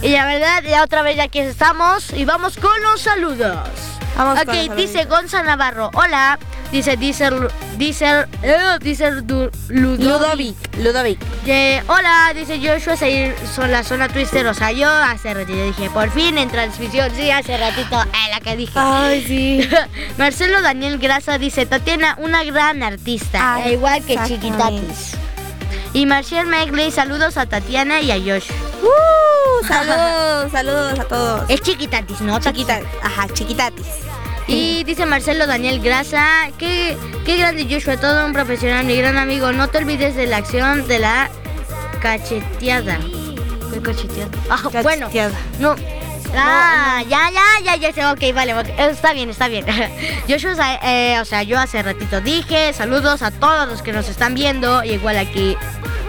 y 0.02 0.08
la 0.08 0.24
verdad, 0.24 0.62
ya 0.62 0.82
otra 0.82 1.02
vez 1.02 1.16
ya 1.16 1.24
aquí 1.24 1.40
estamos 1.40 2.10
y 2.14 2.24
vamos 2.24 2.56
con 2.56 2.80
los 2.82 3.02
saludos. 3.02 3.85
Vamos 4.16 4.38
ok, 4.40 4.46
con 4.66 4.76
dice. 4.76 5.04
Gonza 5.04 5.42
Navarro. 5.42 5.90
Hola. 5.94 6.38
Dice, 6.72 6.96
dice, 6.96 7.30
dice, 7.76 8.26
eh, 8.42 8.56
dice 8.80 9.12
Du- 9.22 9.50
Ludovic. 9.68 10.04
Ludovic, 10.04 10.56
Ludovic. 10.78 11.18
Que, 11.44 11.80
hola, 11.86 12.32
dice 12.34 12.58
Joshua 12.60 12.96
Seguir 12.96 13.36
son 13.54 13.70
la 13.70 13.84
zona 13.84 14.08
Twister. 14.08 14.44
O 14.48 14.52
sea, 14.54 14.72
yo 14.72 14.90
hace 14.90 15.32
ratito 15.32 15.62
dije, 15.64 15.88
por 15.90 16.10
fin 16.10 16.36
en 16.38 16.48
transmisión. 16.50 17.08
Sí, 17.14 17.30
hace 17.30 17.56
ratito, 17.56 18.02
eh, 18.02 18.30
la 18.32 18.40
que 18.40 18.56
dije. 18.56 18.72
Ay, 18.74 19.24
sí. 19.24 19.68
Marcelo 20.18 20.60
Daniel 20.60 20.98
Grasa 20.98 21.38
dice, 21.38 21.66
Tatiana, 21.66 22.16
una 22.18 22.42
gran 22.42 22.82
artista, 22.82 23.54
Ay, 23.56 23.70
e 23.70 23.72
igual 23.74 24.02
que. 24.04 24.16
Chiquitatis. 24.26 25.12
Y 25.92 26.04
Marcial 26.06 26.46
Megley, 26.48 26.90
saludos 26.90 27.36
a 27.36 27.46
Tatiana 27.46 28.00
y 28.00 28.10
a 28.10 28.16
Josh. 28.16 28.50
Uh, 28.86 29.64
saludos, 29.68 30.52
saludos 30.52 30.98
a 30.98 31.04
todos. 31.04 31.50
Es 31.50 31.60
Chiquitatis, 31.60 32.20
¿no? 32.20 32.38
Chiquita, 32.40 32.80
ajá, 33.02 33.26
chiquitatis. 33.32 33.86
Y 34.48 34.84
dice 34.84 35.06
Marcelo 35.06 35.46
Daniel 35.46 35.80
Grasa, 35.80 36.50
qué, 36.56 36.96
qué 37.24 37.36
grande 37.36 37.66
Joshua, 37.68 37.96
todo 37.96 38.24
un 38.26 38.32
profesional, 38.32 38.84
mi 38.84 38.96
gran 38.96 39.18
amigo. 39.18 39.50
No 39.52 39.68
te 39.68 39.78
olvides 39.78 40.14
de 40.14 40.26
la 40.26 40.36
acción 40.36 40.86
de 40.86 41.00
la 41.00 41.30
cacheteada. 42.00 42.98
¿Qué 43.72 43.80
cacheteada? 43.82 44.30
Ah, 44.48 44.62
bueno, 44.82 45.08
no. 45.58 45.74
Ah, 46.34 47.02
ya, 47.08 47.30
ya, 47.30 47.42
ya, 47.64 47.76
ya 47.76 47.92
sé, 47.92 48.04
ok, 48.04 48.34
vale, 48.34 48.54
está 48.78 49.12
bien, 49.12 49.30
está 49.30 49.48
bien. 49.48 49.64
Joshua, 50.28 50.78
eh, 50.82 51.18
o 51.20 51.24
sea, 51.24 51.42
yo 51.42 51.58
hace 51.58 51.82
ratito 51.82 52.20
dije, 52.20 52.72
saludos 52.72 53.22
a 53.22 53.30
todos 53.30 53.68
los 53.68 53.82
que 53.82 53.92
nos 53.92 54.08
están 54.08 54.34
viendo, 54.34 54.84
y 54.84 54.92
igual 54.92 55.16
aquí 55.18 55.56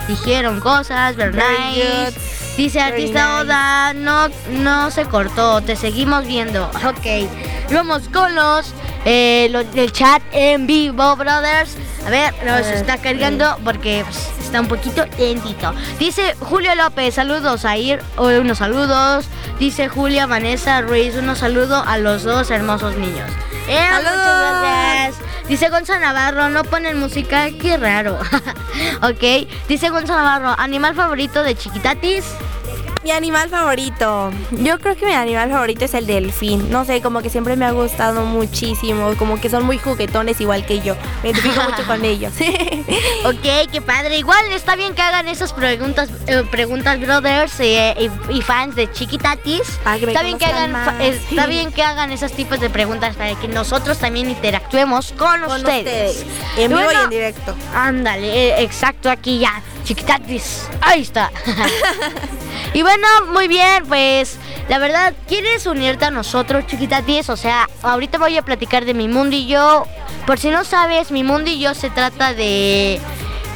dijeron 0.07 0.59
cosas, 0.59 1.15
nice. 1.17 2.46
Dice 2.57 2.79
artista. 2.79 3.39
Oda, 3.39 3.93
no, 3.93 4.29
no 4.49 4.89
se 4.89 5.05
cortó, 5.05 5.61
te 5.61 5.75
seguimos 5.75 6.25
viendo. 6.25 6.69
Ok, 6.87 7.29
vamos 7.71 8.09
con 8.09 8.33
los, 8.33 8.73
eh, 9.05 9.47
los 9.51 9.71
del 9.73 9.91
chat 9.91 10.21
en 10.31 10.65
vivo, 10.65 11.15
brothers. 11.15 11.77
A 12.05 12.09
ver, 12.09 12.33
nos 12.45 12.65
está 12.65 12.97
cargando 12.97 13.57
porque 13.63 14.03
pues, 14.05 14.29
está 14.39 14.61
un 14.61 14.67
poquito 14.67 15.05
lentito. 15.19 15.73
Dice 15.99 16.35
Julio 16.39 16.73
López, 16.75 17.15
saludos 17.15 17.65
a 17.65 17.77
Ir, 17.77 18.01
unos 18.17 18.57
saludos. 18.57 19.25
Dice 19.59 19.89
Julia 19.89 20.25
Vanessa 20.25 20.81
Ruiz, 20.81 21.15
unos 21.15 21.39
saludos 21.39 21.83
a 21.85 21.97
los 21.97 22.23
dos 22.23 22.49
hermosos 22.49 22.95
niños. 22.95 23.29
Eh, 23.67 23.87
¡Saludos! 23.89 24.11
muchas 24.15 24.61
gracias. 24.61 25.47
Dice 25.47 25.69
Gonzalo 25.69 26.01
Navarro, 26.01 26.49
no 26.49 26.63
ponen 26.65 26.99
música, 26.99 27.49
qué 27.51 27.77
raro. 27.77 28.19
ok, 29.01 29.47
dice 29.67 29.89
Gonzalo 29.89 30.21
Navarro, 30.21 30.55
animal 30.57 30.93
favorito 30.93 31.41
de 31.43 31.55
Chiquitatis. 31.55 32.25
Mi 33.03 33.11
animal 33.11 33.49
favorito. 33.49 34.31
Yo 34.51 34.79
creo 34.79 34.95
que 34.95 35.05
mi 35.05 35.13
animal 35.13 35.49
favorito 35.49 35.85
es 35.85 35.93
el 35.93 36.05
delfín. 36.07 36.69
No 36.69 36.83
sé, 36.83 37.01
como 37.01 37.21
que 37.21 37.29
siempre 37.29 37.55
me 37.55 37.65
ha 37.65 37.71
gustado 37.71 38.25
muchísimo. 38.25 39.13
Como 39.17 39.39
que 39.39 39.49
son 39.49 39.65
muy 39.65 39.77
juguetones 39.77 40.41
igual 40.41 40.65
que 40.65 40.81
yo. 40.81 40.95
Me 41.23 41.29
identifico 41.29 41.61
mucho 41.63 41.85
con 41.85 42.03
ellos. 42.05 42.33
Ok, 43.25 43.69
qué 43.71 43.81
padre. 43.81 44.17
Igual 44.17 44.51
está 44.51 44.75
bien 44.75 44.93
que 44.93 45.01
hagan 45.01 45.27
esas 45.27 45.53
preguntas, 45.53 46.09
eh, 46.27 46.43
preguntas 46.49 46.99
brothers 46.99 47.59
eh, 47.59 47.95
y, 48.29 48.37
y 48.37 48.41
fans 48.41 48.75
de 48.75 48.91
Chiquitatis. 48.91 49.79
Me 49.85 50.07
está 50.07 50.23
bien 50.23 50.37
que 50.37 50.45
hagan, 50.45 50.71
más. 50.71 50.99
está 50.99 51.45
bien 51.45 51.71
que 51.71 51.83
hagan 51.83 52.11
esos 52.11 52.31
tipos 52.33 52.59
de 52.59 52.69
preguntas 52.69 53.15
para 53.15 53.35
que 53.35 53.47
nosotros 53.47 53.99
también 53.99 54.29
interactuemos 54.29 55.13
con, 55.13 55.41
con 55.41 55.57
ustedes. 55.57 56.17
ustedes. 56.17 56.25
En 56.57 56.69
vivo 56.69 56.91
y 56.91 57.03
en 57.03 57.09
directo. 57.09 57.55
Ándale, 57.73 58.49
eh, 58.49 58.63
exacto, 58.63 59.09
aquí 59.09 59.39
ya. 59.39 59.61
Chiquitatis. 59.87 60.67
Ahí 60.81 61.01
está. 61.01 61.31
y 62.73 62.81
bueno, 62.81 63.07
muy 63.31 63.47
bien, 63.47 63.85
pues 63.87 64.37
la 64.67 64.79
verdad, 64.79 65.13
¿quieres 65.29 65.65
unirte 65.65 66.03
a 66.03 66.11
nosotros, 66.11 66.67
Chiquitatis? 66.67 67.29
O 67.29 67.37
sea, 67.37 67.69
ahorita 67.81 68.17
voy 68.17 68.35
a 68.37 68.41
platicar 68.41 68.83
de 68.83 68.93
mi 68.93 69.07
mundo 69.07 69.37
y 69.37 69.47
yo. 69.47 69.85
Por 70.25 70.39
si 70.39 70.49
no 70.49 70.65
sabes, 70.65 71.09
mi 71.09 71.23
mundo 71.23 71.49
y 71.49 71.59
yo 71.59 71.73
se 71.73 71.89
trata 71.89 72.33
de. 72.33 72.99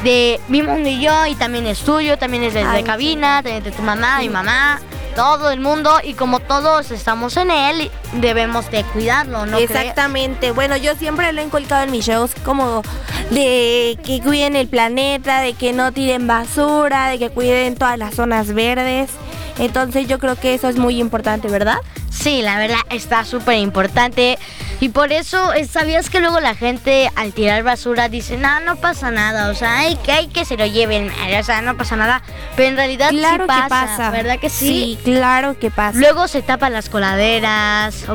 De 0.06 0.40
mi 0.48 0.64
mundo 0.64 0.88
y 0.90 1.02
yo, 1.02 1.28
y 1.28 1.36
también 1.36 1.68
es 1.68 1.82
tuyo, 1.82 2.18
también 2.18 2.44
es 2.44 2.54
de, 2.54 2.62
de 2.62 2.66
Ay, 2.66 2.84
cabina, 2.84 3.42
de, 3.44 3.62
de 3.62 3.72
tu 3.72 3.84
mamá, 3.84 4.18
mi 4.18 4.30
mamá, 4.30 4.82
todo 5.16 5.52
el 5.52 5.60
mundo, 5.60 6.00
y 6.04 6.14
como 6.14 6.40
todos 6.40 6.92
estamos 6.92 7.38
en 7.38 7.52
él, 7.52 7.92
debemos 8.14 8.70
de 8.72 8.84
cuidarlo, 8.84 9.46
¿no? 9.46 9.58
Exactamente. 9.58 10.52
Bueno, 10.52 10.78
yo 10.78 10.96
siempre 10.96 11.32
lo 11.34 11.42
he 11.42 11.46
inculcado 11.46 11.84
en 11.84 11.92
mis 11.92 12.06
shows 12.06 12.32
como 12.44 12.82
de 13.30 13.98
que 14.06 14.22
cuiden 14.22 14.56
el 14.56 14.68
planeta, 14.68 15.42
de 15.42 15.54
que 15.54 15.74
no 15.74 15.92
tiren 15.92 16.28
basura, 16.28 17.08
de 17.08 17.20
que 17.20 17.30
cuiden 17.30 17.76
todas 17.76 17.98
las 17.98 18.16
zonas 18.16 18.54
verdes. 18.54 19.12
Entonces 19.60 20.08
yo 20.08 20.18
creo 20.20 20.36
que 20.36 20.54
eso 20.54 20.70
es 20.70 20.78
muy 20.78 21.00
importante, 21.00 21.48
¿verdad? 21.48 21.78
Sí, 22.10 22.42
la 22.42 22.58
verdad 22.58 22.80
está 22.90 23.26
súper 23.26 23.58
importante. 23.58 24.38
Y 24.82 24.90
por 24.90 25.14
eso, 25.14 25.54
eh, 25.54 25.68
¿sabías 25.68 26.10
que 26.10 26.20
luego 26.22 26.40
la 26.40 26.56
gente 26.56 27.12
al 27.16 27.34
tirar 27.34 27.62
basura 27.62 28.10
dice, 28.10 28.36
no, 28.36 28.60
no 28.62 28.78
pasa 28.78 29.12
nada? 29.12 29.52
O 29.52 29.54
sea, 29.54 29.78
hay 29.78 29.96
que, 29.98 30.12
hay 30.12 30.28
que 30.28 30.44
se 30.44 30.58
lo 30.58 30.66
lleven, 30.66 31.12
o 31.40 31.44
sea, 31.44 31.62
no 31.62 31.78
pasa 31.78 31.96
nada. 31.96 32.24
Pero 32.56 32.70
en 32.70 32.76
realidad 32.78 33.10
Claro 33.12 33.44
sí 33.44 33.48
pasa, 33.48 33.64
que 33.64 33.70
pasa. 33.70 34.10
¿verdad 34.10 34.40
que 34.40 34.50
sí? 34.50 34.98
claro 35.04 35.60
que 35.60 35.70
pasa. 35.70 36.00
Luego 36.00 36.28
se 36.28 36.42
tapan 36.42 36.74
las 36.74 36.90
coladeras, 36.90 38.06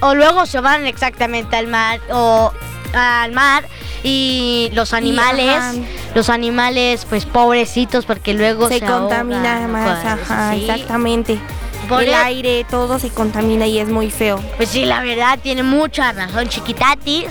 o, 0.00 0.14
luego 0.16 0.46
se 0.46 0.58
van 0.58 0.84
exactamente 0.86 1.54
al 1.54 1.68
mar, 1.68 2.00
o 2.10 2.52
al 2.92 3.30
mar 3.30 3.64
y 4.02 4.70
los 4.72 4.94
animales, 4.94 5.56
ajá. 5.56 5.74
los 6.16 6.28
animales 6.28 7.06
pues 7.08 7.24
pobrecitos 7.24 8.04
porque 8.04 8.34
luego 8.34 8.66
se, 8.66 8.80
se 8.80 8.84
contamina 8.84 9.58
ahogan, 9.58 9.70
más, 9.70 10.00
pues, 10.00 10.12
ajá, 10.12 10.52
sí. 10.54 10.60
exactamente. 10.62 11.38
Por 11.88 12.02
el 12.02 12.10
e- 12.10 12.14
aire, 12.14 12.66
todo 12.68 12.98
se 12.98 13.10
contamina 13.10 13.66
y 13.66 13.78
es 13.78 13.88
muy 13.88 14.10
feo. 14.10 14.38
Pues 14.56 14.70
sí, 14.70 14.84
la 14.84 15.00
verdad 15.02 15.38
tiene 15.42 15.62
mucha 15.62 16.12
razón, 16.12 16.48
chiquitatis. 16.48 17.26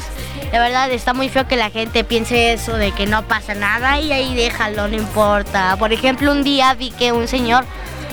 La 0.51 0.59
verdad 0.59 0.91
está 0.91 1.13
muy 1.13 1.27
feo 1.29 1.47
que 1.47 1.55
la 1.55 1.69
gente 1.69 2.03
piense 2.03 2.53
eso 2.53 2.77
de 2.77 2.91
que 2.91 3.07
no 3.07 3.27
pasa 3.27 3.55
nada 3.55 3.99
y 3.99 4.11
ahí 4.11 4.35
déjalo, 4.35 4.87
no 4.87 4.95
importa. 4.95 5.75
Por 5.77 5.91
ejemplo, 5.91 6.31
un 6.31 6.43
día 6.43 6.73
vi 6.73 6.91
que 6.91 7.11
un 7.11 7.27
señor 7.27 7.65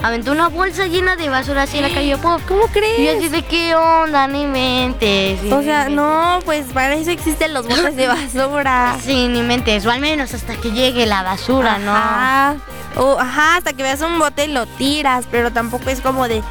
aventó 0.03 0.31
una 0.33 0.49
bolsa 0.49 0.85
llena 0.85 1.15
de 1.15 1.29
basura 1.29 1.63
así 1.63 1.77
en 1.77 1.83
la 1.83 1.89
calle. 1.93 2.17
¡puf! 2.17 2.43
¿Cómo 2.47 2.65
Y 2.65 3.05
yo 3.05 3.11
así 3.11 3.17
crees? 3.17 3.31
de 3.31 3.41
qué 3.43 3.73
onda, 3.75 4.27
ni 4.27 4.45
mentes. 4.45 5.39
O 5.51 5.63
sea, 5.63 5.89
no, 5.89 6.39
pues 6.45 6.65
para 6.73 6.93
eso 6.93 7.09
existen 7.09 7.53
los 7.53 7.65
botes 7.67 7.95
de 7.95 8.07
basura. 8.07 8.97
Sí, 9.03 9.27
ni 9.27 9.41
mentes, 9.41 9.85
o 9.85 9.91
al 9.91 9.99
menos 10.01 10.33
hasta 10.33 10.55
que 10.55 10.71
llegue 10.71 11.05
la 11.05 11.23
basura, 11.23 11.77
¿no? 11.79 11.95
Ajá. 11.95 12.55
O, 12.95 13.17
ajá, 13.19 13.57
hasta 13.57 13.73
que 13.73 13.81
veas 13.81 14.01
un 14.01 14.19
bote 14.19 14.47
lo 14.47 14.65
tiras, 14.65 15.25
pero 15.31 15.51
tampoco 15.51 15.89
es 15.89 15.99
como 16.01 16.27
de, 16.27 16.43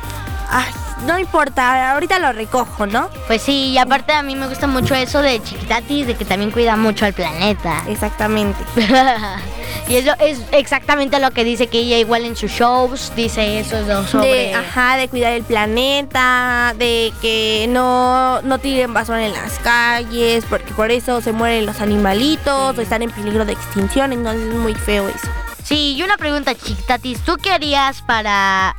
ay, 0.51 0.65
no 1.07 1.19
importa, 1.19 1.93
ahorita 1.93 2.19
lo 2.19 2.33
recojo, 2.33 2.87
¿no? 2.87 3.09
Pues 3.27 3.43
sí, 3.43 3.71
y 3.71 3.79
aparte 3.79 4.13
a 4.13 4.23
mí 4.23 4.37
me 4.37 4.47
gusta 4.49 4.67
mucho 4.67 4.95
eso 4.95 5.21
de 5.23 5.43
chiquitatis, 5.43 6.07
de 6.07 6.15
que 6.15 6.25
también 6.25 6.51
cuida 6.51 6.77
mucho 6.77 7.05
al 7.05 7.13
planeta. 7.13 7.83
Exactamente. 7.89 8.59
y 9.89 9.97
eso 9.97 10.13
es 10.21 10.41
exactamente 10.53 11.19
lo 11.19 11.31
que 11.31 11.45
dice 11.45 11.67
que 11.67 11.81
ella 11.81 11.99
igual 11.99 12.25
en 12.25 12.37
sus 12.37 12.51
shows 12.51 13.13
dice 13.17 13.61
eso 13.61 13.81
lo 13.83 14.07
sobre 14.07 14.29
De, 14.29 14.55
ajá, 14.55 14.97
de 14.97 15.09
cuidar 15.09 15.33
el 15.33 15.43
planeta, 15.43 16.75
de 16.79 17.13
que 17.21 17.67
no, 17.69 18.41
no 18.43 18.59
tiren 18.59 18.95
basura 18.95 19.25
en 19.25 19.33
las 19.33 19.59
calles, 19.59 20.45
porque 20.49 20.73
por 20.75 20.91
eso 20.91 21.21
se 21.21 21.33
mueren 21.33 21.67
los 21.67 21.81
animalitos 21.81 22.77
o 22.77 22.81
están 22.81 23.03
en 23.03 23.11
peligro 23.11 23.45
de 23.45 23.53
extinción, 23.53 24.13
entonces 24.13 24.49
es 24.49 24.55
muy 24.55 24.75
feo 24.75 25.09
eso. 25.09 25.29
Sí, 25.63 25.95
y 25.97 26.03
una 26.03 26.17
pregunta 26.17 26.55
chiquitatis, 26.55 27.21
¿tú 27.21 27.37
qué 27.37 27.53
harías 27.53 28.03
para 28.03 28.75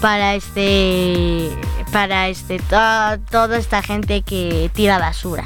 para 0.00 0.34
este 0.34 1.50
para 1.92 2.28
este 2.28 2.58
to- 2.58 3.18
toda 3.30 3.56
esta 3.58 3.82
gente 3.82 4.22
que 4.22 4.70
tira 4.74 4.98
basura? 4.98 5.44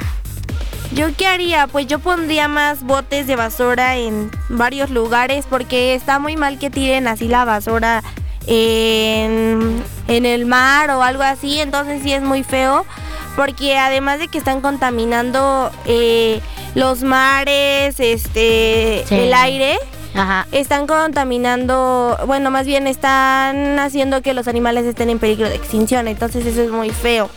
¿Yo 0.93 1.15
qué 1.17 1.27
haría? 1.29 1.67
Pues 1.69 1.87
yo 1.87 2.01
pondría 2.01 2.49
más 2.49 2.83
botes 2.83 3.27
de 3.29 3.37
basura 3.37 3.97
en 3.97 4.31
varios 4.49 4.91
lugares 4.91 5.45
porque 5.49 5.95
está 5.95 6.19
muy 6.19 6.37
mal 6.37 6.59
que 6.59 6.69
tiren 6.71 7.07
así 7.07 7.29
la 7.29 7.45
basura 7.45 8.03
en, 8.47 9.83
en 10.09 10.27
el 10.27 10.47
mar 10.47 10.91
o 10.91 11.03
algo 11.03 11.23
así, 11.23 11.61
entonces 11.61 12.03
sí 12.03 12.13
es 12.13 12.23
muy 12.23 12.43
feo 12.43 12.85
porque 13.37 13.79
además 13.79 14.19
de 14.19 14.27
que 14.27 14.39
están 14.39 14.61
contaminando 14.61 15.71
eh, 15.87 16.41
los 16.75 17.03
mares, 17.05 18.01
este, 18.01 19.05
Sí. 19.07 19.15
el 19.15 19.33
aire, 19.35 19.79
Ajá. 20.15 20.47
están 20.53 20.87
contaminando, 20.87 22.19
bueno, 22.27 22.51
más 22.51 22.67
bien 22.67 22.87
están 22.87 23.79
haciendo 23.79 24.23
que 24.23 24.35
los 24.35 24.49
animales 24.49 24.85
estén 24.85 25.11
en 25.11 25.19
peligro 25.19 25.49
de 25.49 25.55
extinción, 25.55 26.09
entonces 26.09 26.45
eso 26.47 26.63
es 26.63 26.71
muy 26.71 26.91
feo. 26.91 27.31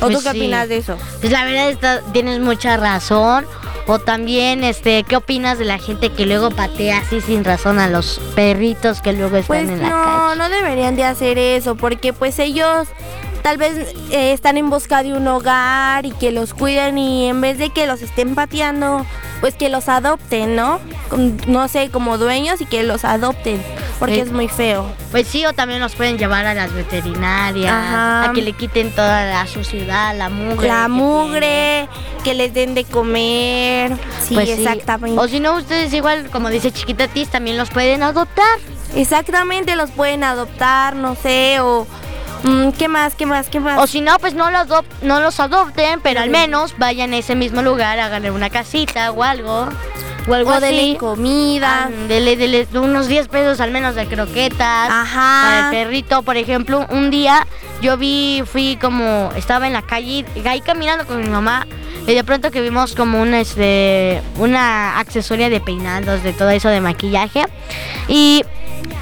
¿O 0.00 0.06
Pues 0.06 0.18
tú 0.18 0.22
qué 0.24 0.30
sí. 0.32 0.38
opinas 0.38 0.68
de 0.68 0.76
eso? 0.78 0.96
Pues 1.20 1.32
la 1.32 1.44
verdad 1.44 1.70
está- 1.70 2.00
tienes 2.12 2.40
mucha 2.40 2.76
razón. 2.76 3.46
O 3.86 3.98
también, 3.98 4.64
este, 4.64 5.02
¿qué 5.02 5.16
opinas 5.16 5.58
de 5.58 5.66
la 5.66 5.78
gente 5.78 6.08
que 6.10 6.24
luego 6.24 6.50
patea 6.50 6.98
así 6.98 7.20
sin 7.20 7.44
razón 7.44 7.78
a 7.78 7.86
los 7.86 8.18
perritos 8.34 9.02
que 9.02 9.12
luego 9.12 9.36
están 9.36 9.66
Pues 9.66 9.68
en 9.68 9.82
la 9.82 9.90
no, 9.90 10.04
calle? 10.04 10.38
no 10.38 10.48
deberían 10.48 10.96
de 10.96 11.04
hacer 11.04 11.36
eso, 11.36 11.74
porque 11.74 12.14
pues 12.14 12.38
ellos 12.38 12.88
tal 13.44 13.58
vez 13.58 13.76
eh, 14.10 14.32
están 14.32 14.56
en 14.56 14.70
busca 14.70 15.02
de 15.02 15.12
un 15.12 15.28
hogar 15.28 16.06
y 16.06 16.12
que 16.12 16.32
los 16.32 16.54
cuiden 16.54 16.96
y 16.96 17.28
en 17.28 17.42
vez 17.42 17.58
de 17.58 17.68
que 17.68 17.86
los 17.86 18.00
estén 18.00 18.34
pateando, 18.34 19.04
pues 19.42 19.54
que 19.54 19.68
los 19.68 19.90
adopten, 19.90 20.56
¿no? 20.56 20.80
No 21.46 21.68
sé, 21.68 21.90
como 21.90 22.16
dueños 22.16 22.62
y 22.62 22.64
que 22.64 22.82
los 22.84 23.04
adopten, 23.04 23.62
porque 23.98 24.14
Sí. 24.14 24.20
es 24.20 24.32
muy 24.32 24.48
feo. 24.48 24.86
Pues 25.10 25.28
sí, 25.28 25.44
o 25.44 25.52
también 25.52 25.80
los 25.80 25.94
pueden 25.94 26.16
llevar 26.16 26.46
a 26.46 26.54
las 26.54 26.72
veterinarias, 26.72 27.70
Ajá. 27.70 28.30
a 28.30 28.32
que 28.32 28.40
le 28.40 28.54
quiten 28.54 28.90
toda 28.92 29.26
la 29.26 29.46
suciedad, 29.46 30.16
la 30.16 30.30
mugre. 30.30 30.66
La 30.66 30.84
que 30.84 30.88
mugre, 30.88 31.88
que 32.24 32.32
les 32.32 32.54
den 32.54 32.74
de 32.74 32.84
comer. 32.84 33.94
Sí, 34.26 34.32
Pues 34.32 34.46
sí. 34.48 34.52
exactamente. 34.54 35.20
O 35.20 35.28
si 35.28 35.38
no, 35.40 35.54
ustedes 35.56 35.92
igual, 35.92 36.30
como 36.30 36.48
dice 36.48 36.72
Chiquitatis, 36.72 37.28
también 37.28 37.58
los 37.58 37.68
pueden 37.68 38.02
adoptar. 38.02 38.58
Exactamente, 38.96 39.76
los 39.76 39.90
pueden 39.90 40.24
adoptar, 40.24 40.96
no 40.96 41.14
sé, 41.14 41.58
o... 41.60 41.86
mm, 42.44 42.70
¿Qué 42.72 42.88
más? 42.88 43.14
¿Qué 43.14 43.26
más? 43.26 43.48
¿Qué 43.48 43.60
más? 43.60 43.78
O 43.80 43.86
si 43.86 44.00
no, 44.00 44.18
pues 44.18 44.34
no 44.34 44.50
los, 44.50 44.66
no 45.02 45.20
los 45.20 45.40
adopten, 45.40 46.00
pero 46.00 46.20
al 46.20 46.30
menos 46.30 46.74
vayan 46.78 47.12
a 47.12 47.18
ese 47.18 47.34
mismo 47.34 47.62
lugar, 47.62 47.98
háganle 47.98 48.30
una 48.30 48.50
casita 48.50 49.10
o 49.10 49.22
algo. 49.22 49.68
O 50.26 50.34
algo 50.34 50.50
o 50.50 50.54
así. 50.54 50.96
comida. 50.98 51.90
Dele, 52.08 52.36
dele 52.36 52.66
unos 52.74 53.08
10 53.08 53.28
pesos 53.28 53.60
al 53.60 53.70
menos 53.70 53.94
de 53.94 54.06
croquetas. 54.06 54.88
Ajá. 54.90 55.42
Para 55.44 55.64
el 55.64 55.70
perrito, 55.70 56.22
por 56.22 56.36
ejemplo, 56.36 56.86
un 56.90 57.10
día 57.10 57.46
yo 57.84 57.98
vi, 57.98 58.42
fui 58.46 58.76
como, 58.80 59.30
estaba 59.36 59.66
en 59.66 59.74
la 59.74 59.82
calle, 59.82 60.24
ahí 60.46 60.60
caminando 60.62 61.06
con 61.06 61.20
mi 61.20 61.28
mamá, 61.28 61.66
y 62.06 62.14
de 62.14 62.24
pronto 62.24 62.50
que 62.50 62.62
vimos 62.62 62.94
como 62.94 63.20
una, 63.20 63.40
este, 63.40 64.22
una 64.38 64.98
accesoria 64.98 65.50
de 65.50 65.60
peinados, 65.60 66.22
de 66.22 66.32
todo 66.32 66.48
eso 66.50 66.70
de 66.70 66.80
maquillaje, 66.80 67.44
y 68.08 68.42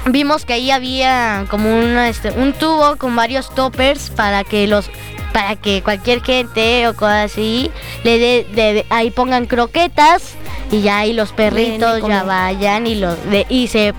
vimos 0.07 0.43
que 0.43 0.53
ahí 0.53 0.69
había 0.69 1.45
como 1.49 1.73
una, 1.79 2.09
este, 2.09 2.31
un 2.31 2.51
tubo 2.51 2.97
con 2.97 3.15
varios 3.15 3.55
toppers 3.55 4.09
para 4.09 4.43
que 4.43 4.67
los 4.67 4.89
para 5.31 5.55
que 5.55 5.81
cualquier 5.81 6.21
gente 6.21 6.87
o 6.87 6.93
cosas 6.95 7.31
así 7.31 7.71
le 8.03 8.19
de- 8.19 8.45
de- 8.53 8.85
ahí 8.91 9.09
pongan 9.09 9.47
croquetas 9.47 10.35
y 10.69 10.81
ya 10.81 10.99
ahí 10.99 11.11
los 11.13 11.31
perritos 11.31 12.07
ya 12.07 12.21
vayan 12.21 12.85
y 12.85 12.93
los 12.93 13.17
de- 13.31 13.47
y 13.49 13.67
se 13.67 13.95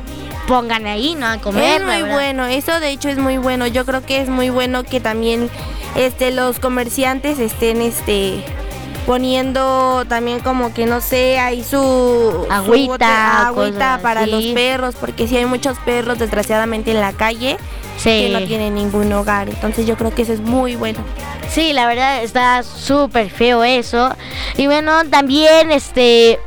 pongan 0.47 0.87
ahí 0.87 1.15
no 1.15 1.27
a 1.27 1.39
comer 1.39 1.81
es 1.81 1.87
muy 1.87 2.03
verdad. 2.03 2.13
bueno, 2.15 2.47
eso 2.47 2.79
de 2.81 2.91
hecho 2.91 3.09
es 3.09 3.19
muy 3.19 3.39
bueno. 3.39 3.67
Yo 3.67 3.85
creo 3.87 4.05
que 4.05 4.21
es 4.21 4.29
muy 4.29 4.51
bueno 4.51 4.85
que 4.85 5.01
también 5.01 5.49
este 5.97 6.31
los 6.33 6.59
comerciantes 6.59 7.39
estén 7.39 7.81
este 7.81 8.43
poniendo 9.07 10.05
también 10.09 10.41
como 10.41 10.73
que 10.73 10.87
no 10.87 11.01
sé, 11.01 11.39
ahí 11.39 11.63
su 11.63 11.69
su 11.71 12.47
Agüita, 12.51 12.95
bote- 12.95 13.05
agüita 13.05 13.99
para 14.03 14.23
así. 14.23 14.31
los 14.31 14.45
perros, 14.55 14.95
porque 14.99 15.29
si 15.29 15.37
hay 15.37 15.45
muchos 15.47 15.79
perros 15.81 16.19
desgraciadamente 16.19 16.91
en 16.93 17.01
la 17.01 17.13
calle 17.13 17.57
sí 17.99 18.05
que 18.09 18.31
no 18.33 18.47
tienen 18.47 18.75
ningún 18.75 19.13
hogar. 19.13 19.49
Entonces 19.51 19.87
yo 19.87 19.97
creo 19.97 20.15
que 20.15 20.23
eso 20.23 20.33
es 20.33 20.41
muy 20.41 20.75
bueno. 20.77 20.99
Sí, 21.51 21.73
la 21.73 21.87
verdad 21.87 22.23
está 22.23 22.63
súper 22.63 23.31
feo 23.31 23.63
eso. 23.63 24.11
Y 24.57 24.67
bueno, 24.67 25.05
también 25.11 25.71
este 25.71 26.41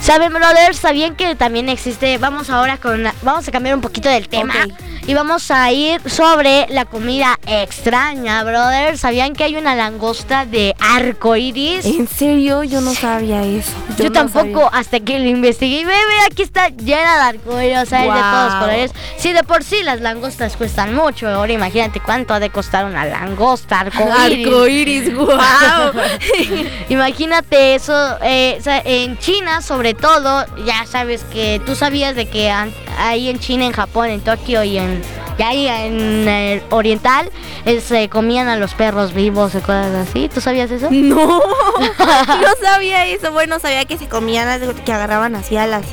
saben 0.00 0.32
brothers, 0.32 0.78
sabían 0.78 1.14
que 1.16 1.34
también 1.34 1.68
existe, 1.68 2.18
vamos 2.18 2.50
ahora 2.50 2.76
con 2.78 3.02
la- 3.02 3.14
vamos 3.22 3.46
a 3.48 3.50
cambiar 3.52 3.74
un 3.74 3.80
poquito 3.80 4.08
del 4.08 4.28
tema 4.28 4.54
y 5.06 5.14
vamos 5.14 5.50
a 5.50 5.70
ir 5.72 6.00
sobre 6.10 6.66
la 6.68 6.84
comida 6.84 7.38
extraña, 7.46 8.44
brothers. 8.44 9.00
¿Sabían 9.00 9.32
que 9.34 9.44
hay 9.44 9.56
una 9.56 9.74
langosta 9.74 10.44
de 10.44 10.74
arco 10.78 11.34
iris? 11.36 11.86
En 11.86 12.06
serio, 12.06 12.62
yo 12.62 12.80
no 12.82 12.92
sabía 12.92 13.42
eso. 13.42 13.72
Yo, 13.96 14.04
no 14.04 14.12
tampoco, 14.12 14.64
sabía. 14.64 14.78
hasta 14.78 15.00
que 15.00 15.18
lo 15.18 15.24
investigué. 15.26 15.80
y 15.80 15.84
Ve, 15.84 15.94
aquí 16.30 16.42
está 16.42 16.68
llena 16.68 17.14
de 17.16 17.38
arcoíris, 17.38 17.78
o 17.78 17.86
sea, 17.86 18.04
es 18.04 18.12
de 18.14 18.20
todos 18.20 18.54
colores. 18.60 18.90
Sí, 19.16 19.32
de 19.32 19.42
por 19.44 19.64
sí 19.64 19.82
las 19.82 20.00
langostas 20.02 20.56
cuestan 20.58 20.94
mucho. 20.94 21.26
Ahora 21.28 21.52
imagínate 21.54 22.00
cuánto 22.00 22.34
ha 22.34 22.40
de 22.40 22.50
costar 22.50 22.84
una 22.84 23.06
langosta 23.06 23.80
arcoíris. 23.80 24.46
Arcoíris, 24.46 25.14
wow. 25.14 25.28
Imagínate 26.90 27.74
eso, 27.74 28.18
eh, 28.22 28.60
en 28.84 29.18
China 29.18 29.57
sobre 29.62 29.94
todo, 29.94 30.44
ya 30.64 30.86
sabes 30.86 31.24
que 31.24 31.60
tú 31.64 31.74
sabías 31.74 32.14
de 32.16 32.28
que 32.28 32.50
ahí 32.98 33.28
en 33.28 33.38
China, 33.38 33.66
en 33.66 33.72
Japón, 33.72 34.08
en 34.08 34.20
Tokio 34.20 34.62
y 34.64 34.78
en 34.78 35.02
y 35.38 35.42
ahí 35.42 35.68
en 35.68 36.28
el 36.28 36.62
oriental 36.70 37.30
eh, 37.64 37.80
se 37.80 38.08
comían 38.08 38.48
a 38.48 38.56
los 38.56 38.74
perros 38.74 39.14
vivos 39.14 39.54
y 39.54 39.58
cosas 39.58 40.08
así. 40.08 40.28
¿Tú 40.28 40.40
sabías 40.40 40.68
eso? 40.70 40.88
No, 40.90 41.16
no 41.78 42.48
sabía 42.60 43.06
eso. 43.06 43.32
Bueno, 43.32 43.60
sabía 43.60 43.84
que 43.84 43.96
se 43.96 44.08
comían, 44.08 44.60
que 44.84 44.92
agarraban 44.92 45.36
así 45.36 45.56
a 45.56 45.66
las, 45.68 45.86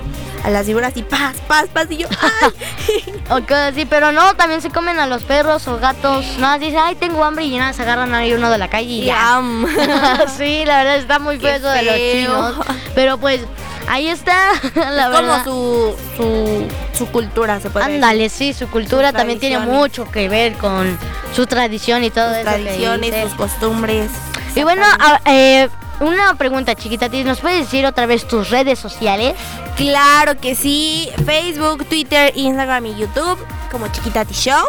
a 0.45 0.49
las 0.51 0.67
víboras 0.67 0.93
y 0.95 1.01
paz, 1.03 1.35
paz, 1.47 1.65
paz. 1.73 1.87
Y 1.89 1.97
yo, 1.97 2.07
¡ay! 2.21 3.43
Así, 3.69 3.85
pero 3.85 4.11
no, 4.11 4.35
también 4.35 4.61
se 4.61 4.69
comen 4.69 4.99
a 4.99 5.07
los 5.07 5.23
perros 5.23 5.67
o 5.67 5.77
gatos. 5.79 6.23
Nada, 6.37 6.57
dicen, 6.59 6.79
ay, 6.83 6.95
tengo 6.95 7.23
hambre 7.23 7.45
y 7.45 7.57
nada, 7.57 7.73
se 7.73 7.81
agarran 7.81 8.13
ahí 8.13 8.33
uno 8.33 8.49
de 8.49 8.57
la 8.57 8.67
calle 8.69 8.87
y 8.89 9.05
ya. 9.05 9.41
Sí, 10.37 10.63
la 10.65 10.77
verdad 10.77 10.97
está 10.97 11.19
muy 11.19 11.39
feo 11.39 11.55
eso 11.55 11.69
de 11.69 11.81
los 11.83 11.95
chinos. 11.95 12.55
Pero 12.93 13.17
pues, 13.17 13.41
ahí 13.87 14.07
está, 14.07 14.51
la 14.75 15.05
como 15.05 15.21
verdad. 15.21 15.43
su, 15.43 15.95
su, 16.17 16.67
su 16.97 17.07
cultura, 17.11 17.59
se 17.59 17.69
puede. 17.69 17.85
Ándale, 17.85 18.29
sí, 18.29 18.53
su 18.53 18.67
cultura 18.69 19.09
Sus 19.09 19.17
también 19.17 19.39
tiene 19.39 19.59
mucho 19.59 20.09
que 20.11 20.29
ver 20.29 20.53
con 20.53 20.97
su 21.35 21.47
tradición 21.47 22.03
y 22.03 22.11
todo 22.11 22.29
Sus 22.29 22.37
eso. 22.37 22.49
tradiciones, 22.51 23.11
dice. 23.11 23.23
sus 23.23 23.33
costumbres. 23.33 24.11
Y 24.55 24.63
bueno, 24.63 24.83
a- 24.85 25.19
eh, 25.25 25.69
una 25.99 26.35
pregunta 26.35 26.75
chiquita, 26.75 27.09
¿ti- 27.09 27.23
¿nos 27.23 27.39
puedes 27.39 27.59
decir 27.65 27.85
otra 27.85 28.05
vez 28.05 28.27
tus 28.27 28.49
redes 28.49 28.79
sociales? 28.79 29.35
Claro 29.77 30.37
que 30.39 30.55
sí. 30.55 31.09
Facebook, 31.25 31.85
Twitter, 31.85 32.31
Instagram 32.35 32.85
y 32.87 32.95
YouTube 32.95 33.37
como 33.71 33.87
Chiquitati 33.89 34.33
Show. 34.33 34.65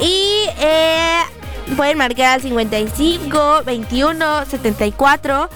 Y 0.00 0.46
eh, 0.58 1.18
pueden 1.76 1.98
marcar 1.98 2.34
al 2.34 2.40
55 2.42 3.62
21 3.64 4.46
74 4.46 5.48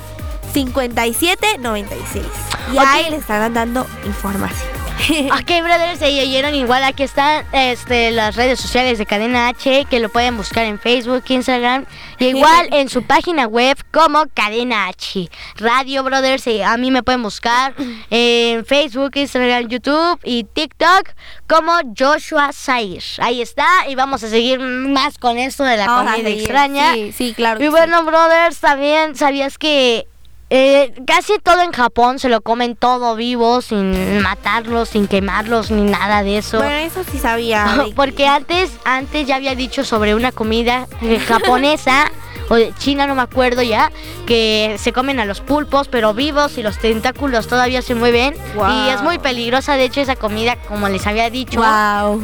57 0.52 1.58
96. 1.58 2.24
Y 2.72 2.78
Ok. 2.78 2.84
ahí 2.86 3.10
les 3.10 3.20
estarán 3.20 3.54
dando 3.54 3.86
información. 4.04 4.75
Ok, 5.32 5.62
brothers, 5.62 5.98
se 5.98 6.06
oyeron 6.06 6.54
igual. 6.54 6.82
Aquí 6.82 7.02
están 7.02 7.44
este, 7.52 8.10
las 8.10 8.34
redes 8.34 8.58
sociales 8.60 8.98
de 8.98 9.06
Cadena 9.06 9.48
H 9.48 9.86
que 9.88 10.00
lo 10.00 10.08
pueden 10.08 10.36
buscar 10.36 10.64
en 10.64 10.78
Facebook, 10.78 11.22
Instagram 11.28 11.86
y 12.18 12.24
igual 12.28 12.68
en 12.72 12.88
su 12.88 13.02
página 13.02 13.46
web 13.46 13.76
como 13.92 14.24
Cadena 14.34 14.88
H. 14.88 15.28
Radio, 15.56 16.02
brothers, 16.02 16.46
eh, 16.46 16.64
a 16.64 16.76
mí 16.76 16.90
me 16.90 17.02
pueden 17.02 17.22
buscar 17.22 17.74
en 18.10 18.64
Facebook, 18.64 19.12
Instagram, 19.14 19.68
YouTube 19.68 20.18
y 20.24 20.44
TikTok 20.44 21.10
como 21.48 21.72
Joshua 21.96 22.52
Zair. 22.52 23.02
Ahí 23.18 23.42
está, 23.42 23.66
y 23.88 23.94
vamos 23.94 24.22
a 24.24 24.28
seguir 24.28 24.58
más 24.58 25.18
con 25.18 25.38
esto 25.38 25.62
de 25.64 25.76
la 25.76 25.86
Vamos 25.86 26.08
a 26.08 26.12
comida 26.14 26.28
seguir. 26.28 26.40
extraña. 26.42 26.94
Sí, 26.94 27.12
sí, 27.12 27.34
claro. 27.34 27.60
Y 27.60 27.64
que 27.64 27.70
bueno, 27.70 28.02
brothers, 28.04 28.58
también 28.58 29.14
sabías 29.14 29.58
que 29.58 30.06
eh, 30.48 30.94
casi 31.06 31.38
todo 31.42 31.60
en 31.62 31.72
Japón 31.72 32.18
se 32.18 32.28
lo 32.28 32.40
comen 32.40 32.76
todo 32.76 33.16
vivo, 33.16 33.60
sin 33.62 34.20
matarlos, 34.22 34.90
sin 34.90 35.08
quemarlos, 35.08 35.70
ni 35.70 35.82
nada 35.90 36.22
de 36.22 36.38
eso. 36.38 36.58
Bueno, 36.58 36.76
eso 36.76 37.02
sí 37.10 37.18
sabía. 37.18 37.86
Porque 37.96 38.26
antes, 38.28 38.70
antes 38.84 39.26
ya 39.26 39.36
había 39.36 39.54
dicho 39.54 39.84
sobre 39.84 40.14
una 40.14 40.30
comida 40.32 40.86
eh, 41.02 41.18
japonesa 41.26 42.10
o 42.48 42.54
de 42.54 42.72
China, 42.78 43.08
no 43.08 43.16
me 43.16 43.22
acuerdo 43.22 43.62
ya, 43.62 43.90
que 44.24 44.76
se 44.78 44.92
comen 44.92 45.18
a 45.18 45.24
los 45.24 45.40
pulpos, 45.40 45.88
pero 45.88 46.14
vivos 46.14 46.58
y 46.58 46.62
los 46.62 46.78
tentáculos 46.78 47.48
todavía 47.48 47.82
se 47.82 47.96
mueven. 47.96 48.34
Y 48.54 48.88
es 48.90 49.02
muy 49.02 49.18
peligrosa, 49.18 49.74
de 49.74 49.84
hecho, 49.84 50.00
esa 50.00 50.14
comida, 50.14 50.54
como 50.68 50.88
les 50.88 51.04
había 51.08 51.28
dicho, 51.28 51.60
Wow. 51.60 52.22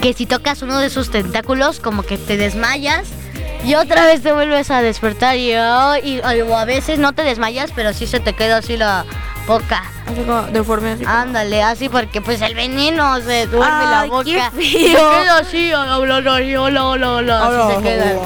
que 0.00 0.12
si 0.12 0.26
tocas 0.26 0.62
uno 0.62 0.80
de 0.80 0.90
sus 0.90 1.10
tentáculos, 1.12 1.78
como 1.78 2.02
que 2.02 2.18
te 2.18 2.36
desmayas. 2.36 3.06
Y 3.64 3.74
otra 3.76 4.04
vez 4.04 4.22
te 4.22 4.32
vuelves 4.32 4.70
a 4.70 4.82
despertar 4.82 5.36
y, 5.36 5.52
y- 5.52 6.20
a 6.22 6.64
veces 6.66 6.98
no 6.98 7.12
te 7.14 7.22
desmayas, 7.22 7.70
pero 7.74 7.92
sí 7.94 8.06
se 8.06 8.20
te 8.20 8.34
queda 8.34 8.58
así 8.58 8.76
la 8.76 9.04
boca. 9.46 9.82
Así 10.06 10.20
como 10.22 10.42
deforme 10.42 10.90
así. 10.92 11.04
como- 11.04 11.16
Ándale, 11.16 11.62
así 11.62 11.88
porque 11.88 12.20
pues 12.20 12.40
el 12.42 12.54
veneno 12.54 13.16
se 13.20 13.46
duerme 13.46 13.84
la 13.86 14.04
boca. 14.08 14.24
qué 14.24 14.40
Se 14.50 14.90
queda 14.90 15.38
así, 15.38 15.72
hola, 15.72 15.98
hola, 15.98 17.12
hola, 17.12 17.46
así 17.68 17.74
se 17.76 17.82
queda. 17.82 18.20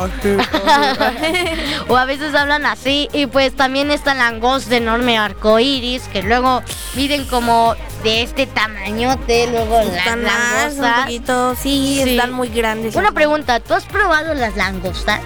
o 1.88 1.96
a 1.96 2.04
veces 2.04 2.34
hablan 2.34 2.66
así 2.66 3.08
y 3.12 3.26
pues 3.26 3.54
también 3.54 3.90
está 3.90 4.14
la 4.14 4.24
langosta 4.30 4.70
de 4.70 4.76
enorme 4.78 5.16
arco 5.18 5.58
iris 5.58 6.02
que 6.12 6.22
luego 6.22 6.62
miden 6.94 7.26
como 7.26 7.74
de 8.02 8.22
este 8.22 8.46
tamañote, 8.46 9.48
luego 9.50 9.78
las 9.82 9.96
Están 9.96 10.18
un 10.20 10.24
langostas. 10.24 11.00
poquito, 11.02 11.54
sí, 11.56 12.00
Sí. 12.04 12.10
están 12.16 12.32
muy 12.32 12.48
grandes. 12.48 12.94
Una 12.94 13.12
pregunta, 13.12 13.60
¿tú 13.60 13.74
has 13.74 13.84
probado 13.84 14.34
las 14.34 14.56
langostas? 14.56 15.20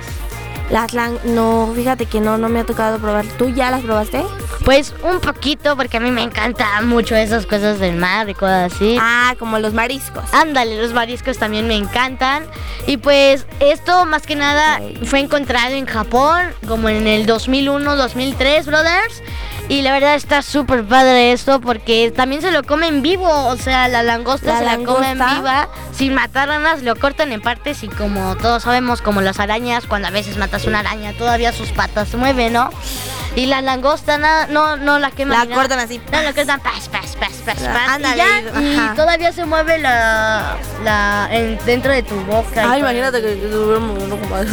Las 0.70 0.94
lang 0.94 1.18
no, 1.24 1.72
fíjate 1.74 2.06
que 2.06 2.20
no, 2.20 2.38
no 2.38 2.48
me 2.48 2.60
ha 2.60 2.64
tocado 2.64 2.98
probar. 2.98 3.26
¿Tú 3.38 3.50
ya 3.50 3.70
las 3.70 3.82
probaste? 3.82 4.22
Pues 4.64 4.94
un 5.02 5.20
poquito, 5.20 5.76
porque 5.76 5.96
a 5.96 6.00
mí 6.00 6.10
me 6.10 6.22
encantan 6.22 6.88
mucho 6.88 7.14
esas 7.16 7.46
cosas 7.46 7.78
del 7.78 7.96
mar 7.96 8.28
y 8.28 8.34
cosas 8.34 8.72
así. 8.72 8.96
Ah, 9.00 9.34
como 9.38 9.58
los 9.58 9.74
mariscos. 9.74 10.24
Ándale, 10.32 10.80
los 10.80 10.92
mariscos 10.92 11.38
también 11.38 11.66
me 11.66 11.76
encantan. 11.76 12.44
Y 12.86 12.96
pues 12.96 13.46
esto 13.60 14.06
más 14.06 14.26
que 14.26 14.36
nada 14.36 14.80
fue 15.04 15.20
encontrado 15.20 15.74
en 15.74 15.86
Japón, 15.86 16.46
como 16.66 16.88
en 16.88 17.06
el 17.06 17.26
2001-2003, 17.26 18.64
brothers. 18.66 19.22
Y 19.72 19.80
la 19.80 19.90
verdad 19.90 20.16
está 20.16 20.42
súper 20.42 20.84
padre 20.84 21.32
esto 21.32 21.58
porque 21.58 22.12
también 22.14 22.42
se 22.42 22.50
lo 22.50 22.62
comen 22.62 23.00
vivo. 23.00 23.26
O 23.46 23.56
sea, 23.56 23.88
la 23.88 24.02
langosta 24.02 24.52
La 24.52 24.58
se 24.58 24.64
la 24.66 24.76
comen 24.84 25.16
langosta. 25.16 25.34
viva 25.34 25.68
sin 25.92 26.12
matarlas, 26.12 26.82
lo 26.82 26.94
cortan 26.94 27.32
en 27.32 27.40
partes 27.40 27.82
y 27.82 27.88
como 27.88 28.36
todos 28.36 28.64
sabemos, 28.64 29.00
como 29.00 29.22
las 29.22 29.40
arañas, 29.40 29.86
cuando 29.86 30.08
a 30.08 30.10
veces 30.10 30.36
matas 30.36 30.66
una 30.66 30.80
araña, 30.80 31.14
todavía 31.14 31.52
sus 31.52 31.70
patas 31.70 32.10
se 32.10 32.18
mueven, 32.18 32.52
¿no? 32.52 32.68
Y 33.34 33.46
la 33.46 33.62
langosta 33.62 34.18
nada, 34.18 34.46
no, 34.48 34.76
no 34.76 34.98
la 34.98 35.10
queman. 35.10 35.38
La 35.38 35.44
ni 35.44 35.50
nada. 35.50 35.62
cortan 35.62 35.78
así. 35.78 36.00
No, 36.12 36.20
la 36.22 36.32
cortan, 36.34 36.60
pas, 36.60 36.88
pas, 36.88 37.16
pas, 37.16 37.32
pas, 37.46 37.56
Ah, 37.66 37.98
pas. 38.00 38.12
Y 38.12 38.16
ya, 38.16 38.92
y 38.92 38.96
todavía 38.96 39.32
se 39.32 39.46
mueve 39.46 39.78
la, 39.78 40.56
la 40.84 41.28
en- 41.30 41.58
dentro 41.64 41.92
de 41.92 42.02
tu 42.02 42.14
boca. 42.26 42.70
Ay, 42.70 42.80
imagínate 42.80 43.22
que 43.22 43.34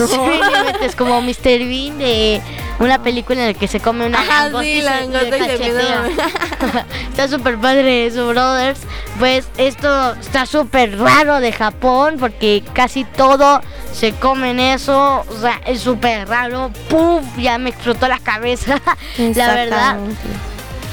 Sí, 0.07 0.39
es 0.86 0.95
como 0.95 1.21
Mr. 1.21 1.43
Bean 1.43 1.97
de 1.97 2.41
una 2.80 3.01
película 3.03 3.41
en 3.41 3.47
la 3.47 3.53
que 3.53 3.67
se 3.67 3.80
come 3.82 4.05
una 4.05 4.19
Ajá, 4.21 4.43
langosta 4.45 4.63
sí, 4.63 4.71
y 4.71 4.80
se- 4.80 4.86
langosta 4.86 5.27
y 5.27 5.32
le 5.32 5.38
y 5.38 5.41
se 5.41 5.47
cachetea. 5.57 6.05
empieza 6.05 6.86
Está 7.09 7.27
súper 7.27 7.57
padre 7.57 8.05
eso, 8.05 8.27
brothers. 8.30 8.80
Pues 9.19 9.45
esto 9.57 10.13
está 10.13 10.45
súper 10.45 10.97
raro 10.97 11.41
de 11.41 11.51
Japón 11.51 12.15
porque 12.17 12.63
casi 12.73 13.03
todo 13.03 13.59
se 13.91 14.13
come 14.13 14.51
en 14.51 14.59
eso. 14.61 15.25
O 15.27 15.41
sea, 15.41 15.59
es 15.65 15.82
súper 15.82 16.27
raro. 16.30 16.71
¡Puf! 16.89 17.23
Ya 17.38 17.57
me 17.57 17.69
explotó 17.71 18.07
la 18.07 18.19
cabeza, 18.19 18.68
la 19.36 19.53
verdad. 19.53 19.97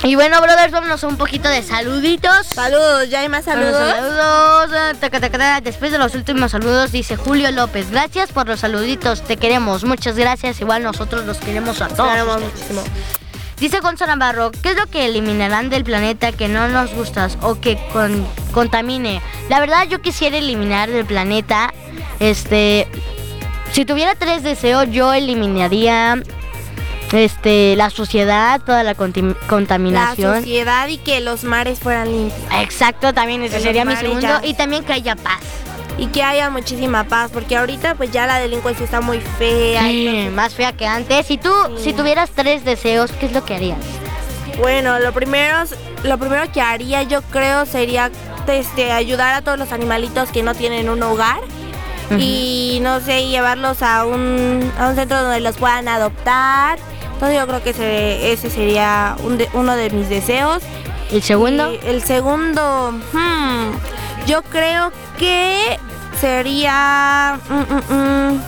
Y 0.02 0.14
bueno, 0.14 0.40
brothers, 0.40 0.72
vámonos 0.72 1.02
a 1.02 1.06
un 1.08 1.16
poquito 1.16 1.48
de 1.48 1.62
saluditos. 1.62 2.46
Saludos, 2.46 3.08
¿ya 3.08 3.20
hay 3.20 3.28
más 3.28 3.44
saludos? 3.44 3.90
saludos. 3.90 5.00
taca. 5.00 5.60
Después 5.60 5.90
de 5.90 5.98
los 5.98 6.14
últimos 6.14 6.52
saludos 6.52 6.92
dice 6.92 7.16
Julio 7.16 7.50
López. 7.50 7.90
Gracias 7.90 8.30
por 8.30 8.46
los 8.46 8.60
saluditos. 8.60 9.22
Te 9.22 9.36
queremos. 9.36 9.84
Muchas 9.84 10.16
gracias. 10.16 10.60
Igual 10.60 10.82
nosotros 10.82 11.24
los 11.24 11.38
queremos 11.38 11.80
a 11.80 11.88
todos. 11.88 12.42
Muchísimo. 12.42 12.82
Dice 13.58 13.80
Gonzalo 13.80 14.14
Navarro, 14.14 14.50
¿qué 14.50 14.72
es 14.72 14.76
lo 14.76 14.86
que 14.86 15.06
eliminarán 15.06 15.70
del 15.70 15.82
planeta 15.82 16.30
que 16.30 16.46
no 16.46 16.68
nos 16.68 16.92
gusta 16.92 17.28
o 17.40 17.58
que 17.58 17.78
con- 17.90 18.26
contamine? 18.52 19.22
La 19.48 19.60
verdad 19.60 19.86
yo 19.88 20.02
quisiera 20.02 20.36
eliminar 20.36 20.90
del 20.90 21.06
planeta, 21.06 21.72
este, 22.20 22.86
si 23.72 23.86
tuviera 23.86 24.14
tres 24.14 24.42
deseos 24.42 24.88
yo 24.90 25.14
eliminaría, 25.14 26.22
este, 27.12 27.76
la 27.76 27.90
suciedad, 27.90 28.60
toda 28.60 28.82
la 28.82 28.96
contim- 28.96 29.34
La 29.40 29.46
contaminación. 29.48 30.36
sociedad 30.36 30.88
y 30.88 30.98
que 30.98 31.20
los 31.20 31.44
mares 31.44 31.78
fueran 31.80 32.10
limpios. 32.10 32.40
Exacto, 32.60 33.12
también 33.14 33.42
ese 33.42 33.60
sería 33.60 33.84
mi 33.84 33.96
segundo 33.96 34.20
ya- 34.22 34.40
y 34.44 34.54
también 34.54 34.84
que 34.84 34.92
haya 34.92 35.16
paz. 35.16 35.40
Y 35.98 36.08
que 36.08 36.22
haya 36.22 36.50
muchísima 36.50 37.04
paz, 37.04 37.30
porque 37.32 37.56
ahorita 37.56 37.94
pues 37.94 38.10
ya 38.10 38.26
la 38.26 38.38
delincuencia 38.38 38.84
está 38.84 39.00
muy 39.00 39.20
fea. 39.38 39.80
Sí, 39.82 40.28
más 40.34 40.54
fea 40.54 40.72
que 40.72 40.86
antes. 40.86 41.30
Y 41.30 41.38
tú, 41.38 41.50
Sí. 41.78 41.84
si 41.84 41.92
tuvieras 41.94 42.30
tres 42.34 42.64
deseos, 42.64 43.12
¿qué 43.12 43.26
es 43.26 43.32
lo 43.32 43.44
que 43.46 43.54
harías? 43.54 43.78
Bueno, 44.58 44.98
lo 44.98 45.12
primero, 45.12 45.56
lo 46.02 46.18
primero 46.18 46.50
que 46.52 46.60
haría 46.60 47.02
yo 47.02 47.22
creo 47.22 47.64
sería 47.66 48.10
este, 48.46 48.92
ayudar 48.92 49.34
a 49.34 49.42
todos 49.42 49.58
los 49.58 49.72
animalitos 49.72 50.28
que 50.30 50.42
no 50.42 50.54
tienen 50.54 50.88
un 50.90 51.02
hogar. 51.02 51.38
Y 52.18 52.78
no 52.82 53.00
sé, 53.00 53.26
llevarlos 53.26 53.82
a 53.82 54.04
un, 54.04 54.70
a 54.78 54.88
un 54.88 54.94
centro 54.94 55.20
donde 55.22 55.40
los 55.40 55.56
puedan 55.56 55.88
adoptar. 55.88 56.78
Entonces 57.16 57.38
yo 57.38 57.46
creo 57.46 57.62
que 57.62 57.70
ese, 57.70 58.32
ese 58.32 58.50
sería 58.50 59.16
un 59.24 59.38
de- 59.38 59.48
uno 59.54 59.74
de 59.74 59.88
mis 59.88 60.10
deseos. 60.10 60.62
¿El 61.10 61.22
segundo? 61.22 61.72
Y 61.72 61.80
el 61.86 62.02
segundo, 62.02 62.92
hmm, 63.12 63.70
yo 64.26 64.42
creo 64.42 64.92
que 65.18 65.78
sería 66.20 67.38
mm, 67.48 67.54
mm, 67.54 67.94
mm, 68.34 68.42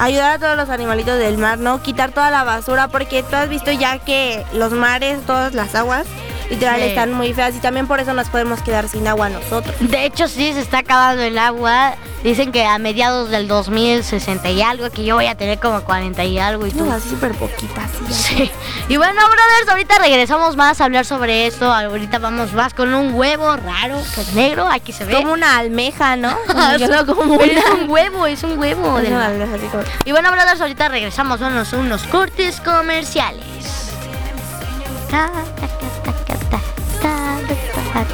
ayudar 0.00 0.32
a 0.32 0.38
todos 0.38 0.56
los 0.56 0.68
animalitos 0.68 1.18
del 1.18 1.38
mar, 1.38 1.58
¿no? 1.58 1.80
Quitar 1.82 2.10
toda 2.10 2.30
la 2.30 2.44
basura, 2.44 2.88
porque 2.88 3.22
tú 3.22 3.36
has 3.36 3.48
visto 3.48 3.70
ya 3.72 3.98
que 3.98 4.44
los 4.52 4.72
mares, 4.72 5.24
todas 5.24 5.54
las 5.54 5.74
aguas, 5.74 6.04
literal, 6.50 6.80
Sí. 6.80 6.86
están 6.88 7.12
muy 7.12 7.32
feas 7.32 7.54
y 7.56 7.60
también 7.60 7.86
por 7.86 8.00
eso 8.00 8.12
nos 8.12 8.28
podemos 8.28 8.60
quedar 8.62 8.88
sin 8.88 9.06
agua 9.08 9.28
nosotros. 9.30 9.74
De 9.80 10.04
hecho, 10.04 10.28
sí, 10.28 10.52
se 10.52 10.60
está 10.60 10.78
acabando 10.78 11.22
el 11.22 11.38
agua. 11.38 11.94
Dicen 12.22 12.52
que 12.52 12.66
a 12.66 12.76
mediados 12.78 13.30
del 13.30 13.48
2060 13.48 14.50
y 14.50 14.60
algo, 14.60 14.90
que 14.90 15.04
yo 15.04 15.14
voy 15.14 15.24
a 15.26 15.36
tener 15.36 15.58
como 15.58 15.80
40 15.82 16.22
y 16.24 16.38
algo 16.38 16.66
y 16.66 16.70
tú. 16.70 16.84
No, 16.84 16.92
así 16.92 17.08
súper 17.08 17.32
poquitas, 17.32 17.90
sí. 18.10 18.50
Y 18.90 18.96
bueno, 18.98 19.14
brothers, 19.22 19.68
ahorita 19.70 19.94
regresamos 19.98 20.54
más 20.54 20.82
a 20.82 20.84
hablar 20.84 21.06
sobre 21.06 21.46
esto. 21.46 21.72
Ahorita 21.72 22.18
vamos 22.18 22.52
más 22.52 22.74
con 22.74 22.92
un 22.92 23.14
huevo 23.14 23.56
raro, 23.56 23.96
que 24.14 24.20
es 24.20 24.34
negro, 24.34 24.68
aquí 24.70 24.92
se 24.92 25.06
ve. 25.06 25.14
Como 25.14 25.32
una 25.32 25.56
almeja, 25.56 26.16
¿no? 26.16 26.36
Ah, 26.48 26.76
Yo 26.78 27.06
como 27.06 27.40
es 27.40 27.64
un 27.80 27.88
huevo, 27.88 28.26
es 28.26 28.42
un 28.42 28.58
huevo. 28.58 28.98
Es 28.98 29.08
una 29.08 29.26
almeja, 29.26 29.56
como- 29.70 29.84
Y 30.04 30.12
bueno, 30.12 30.30
brothers, 30.30 30.60
ahorita 30.60 30.88
regresamos. 30.88 31.40
A 31.40 31.46
unos 31.48 32.02
cortes 32.04 32.60
comerciales. 32.60 33.44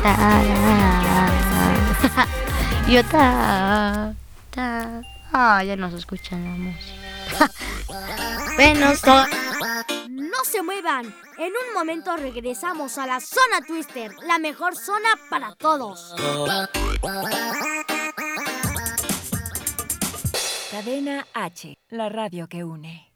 Yo 2.89 3.03
ta, 3.05 4.15
ta. 4.51 5.03
Ah, 5.33 5.63
ya 5.65 5.77
nos 5.77 5.93
escuchan 5.95 6.45
la 6.45 6.51
música. 6.57 7.51
bueno, 8.57 8.95
so- 8.97 9.27
No 10.09 10.45
se 10.45 10.63
muevan. 10.63 11.07
En 11.39 11.53
un 11.53 11.75
momento 11.75 12.17
regresamos 12.17 12.97
a 12.99 13.07
la 13.07 13.21
zona 13.21 13.61
Twister, 13.67 14.15
la 14.27 14.39
mejor 14.39 14.75
zona 14.77 15.09
para 15.29 15.55
todos. 15.57 16.15
Cadena 20.71 21.27
H, 21.35 21.77
la 21.91 22.09
radio 22.09 22.49
que 22.49 22.65
une. 22.65 23.13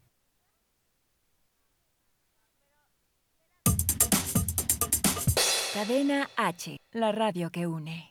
Cadena 5.73 6.29
H, 6.35 6.75
la 6.91 7.13
radio 7.13 7.49
que 7.49 7.65
une. 7.65 8.09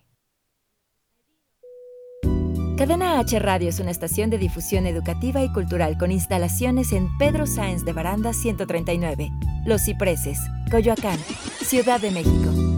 Cadena 2.78 3.18
H 3.18 3.38
Radio 3.38 3.68
es 3.68 3.80
una 3.80 3.90
estación 3.90 4.30
de 4.30 4.38
difusión 4.38 4.86
educativa 4.86 5.42
y 5.42 5.52
cultural 5.52 5.98
con 5.98 6.10
instalaciones 6.10 6.92
en 6.92 7.08
Pedro 7.18 7.46
Sáenz 7.46 7.84
de 7.84 7.92
Baranda 7.92 8.32
139, 8.32 9.28
Los 9.66 9.84
Cipreses, 9.84 10.38
Coyoacán, 10.70 11.18
Ciudad 11.62 12.00
de 12.00 12.10
México. 12.10 12.69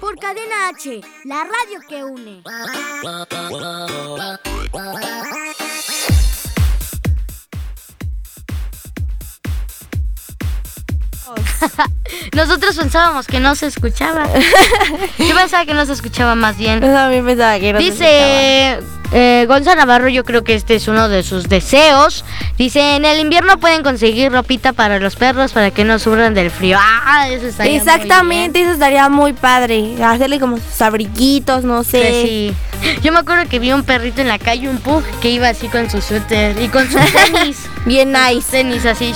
Por 0.00 0.18
Cadena 0.18 0.68
H, 0.68 1.02
la 1.24 1.44
radio 1.44 1.80
que 1.86 2.02
une. 2.02 2.42
Nosotros 12.34 12.74
pensábamos 12.74 13.26
que 13.26 13.38
no 13.38 13.54
se 13.54 13.66
escuchaba. 13.66 14.26
Yo 15.18 15.34
pensaba 15.34 15.66
que 15.66 15.74
no 15.74 15.84
se 15.84 15.92
escuchaba 15.92 16.34
más 16.34 16.56
bien. 16.56 16.80
Yo 16.80 16.86
también 16.86 17.26
pensaba 17.26 17.58
que 17.58 17.74
no 17.74 17.80
se 17.80 17.84
Dice 17.84 18.78
eh, 19.12 19.44
Gonza 19.48 19.74
Navarro, 19.74 20.08
yo 20.08 20.24
creo 20.24 20.44
que 20.44 20.54
este 20.54 20.76
es 20.76 20.88
uno 20.88 21.08
de 21.08 21.22
sus 21.22 21.48
deseos. 21.48 22.24
Dice, 22.56 22.96
en 22.96 23.04
el 23.04 23.18
invierno 23.20 23.58
pueden 23.58 23.82
conseguir 23.82 24.30
ropita 24.30 24.72
para 24.72 24.98
los 25.00 25.16
perros 25.16 25.52
para 25.52 25.70
que 25.70 25.84
no 25.84 25.98
sufran 25.98 26.34
del 26.34 26.50
frío. 26.50 26.78
Ah, 26.80 27.28
eso 27.28 27.46
escuchaba. 27.46 27.70
Exactamente, 27.70 28.62
eso 28.62 28.72
estaría 28.72 29.08
muy 29.08 29.32
padre. 29.32 30.02
Hacerle 30.02 30.38
como 30.38 30.58
sus 30.58 30.80
abriguitos, 30.80 31.64
no 31.64 31.82
sé. 31.82 32.22
Sí. 32.22 32.54
Yo 33.02 33.12
me 33.12 33.18
acuerdo 33.18 33.48
que 33.48 33.58
vi 33.58 33.72
un 33.72 33.82
perrito 33.82 34.20
en 34.20 34.28
la 34.28 34.38
calle, 34.38 34.68
un 34.68 34.78
pug, 34.78 35.02
que 35.20 35.30
iba 35.30 35.48
así 35.48 35.68
con 35.68 35.90
su 35.90 36.00
suéter 36.00 36.60
y 36.60 36.68
con 36.68 36.90
sus 36.90 37.00
tenis. 37.12 37.68
Bien 37.84 38.12
nice. 38.12 38.50
tenis 38.50 38.86
así. 38.86 39.12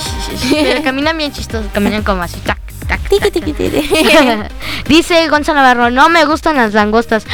Pero 0.51 0.83
caminan 0.83 1.17
bien 1.17 1.31
chistosos, 1.31 1.71
caminan 1.71 2.03
como 2.03 2.23
así. 2.23 2.39
Tac, 2.41 2.59
tac, 2.87 3.01
tac, 3.09 3.31
tac. 3.31 3.45
Dice 4.87 5.27
Gonzalo 5.29 5.61
Navarro, 5.61 5.89
no 5.89 6.09
me 6.09 6.25
gustan 6.25 6.57
las 6.57 6.73
langostas. 6.73 7.25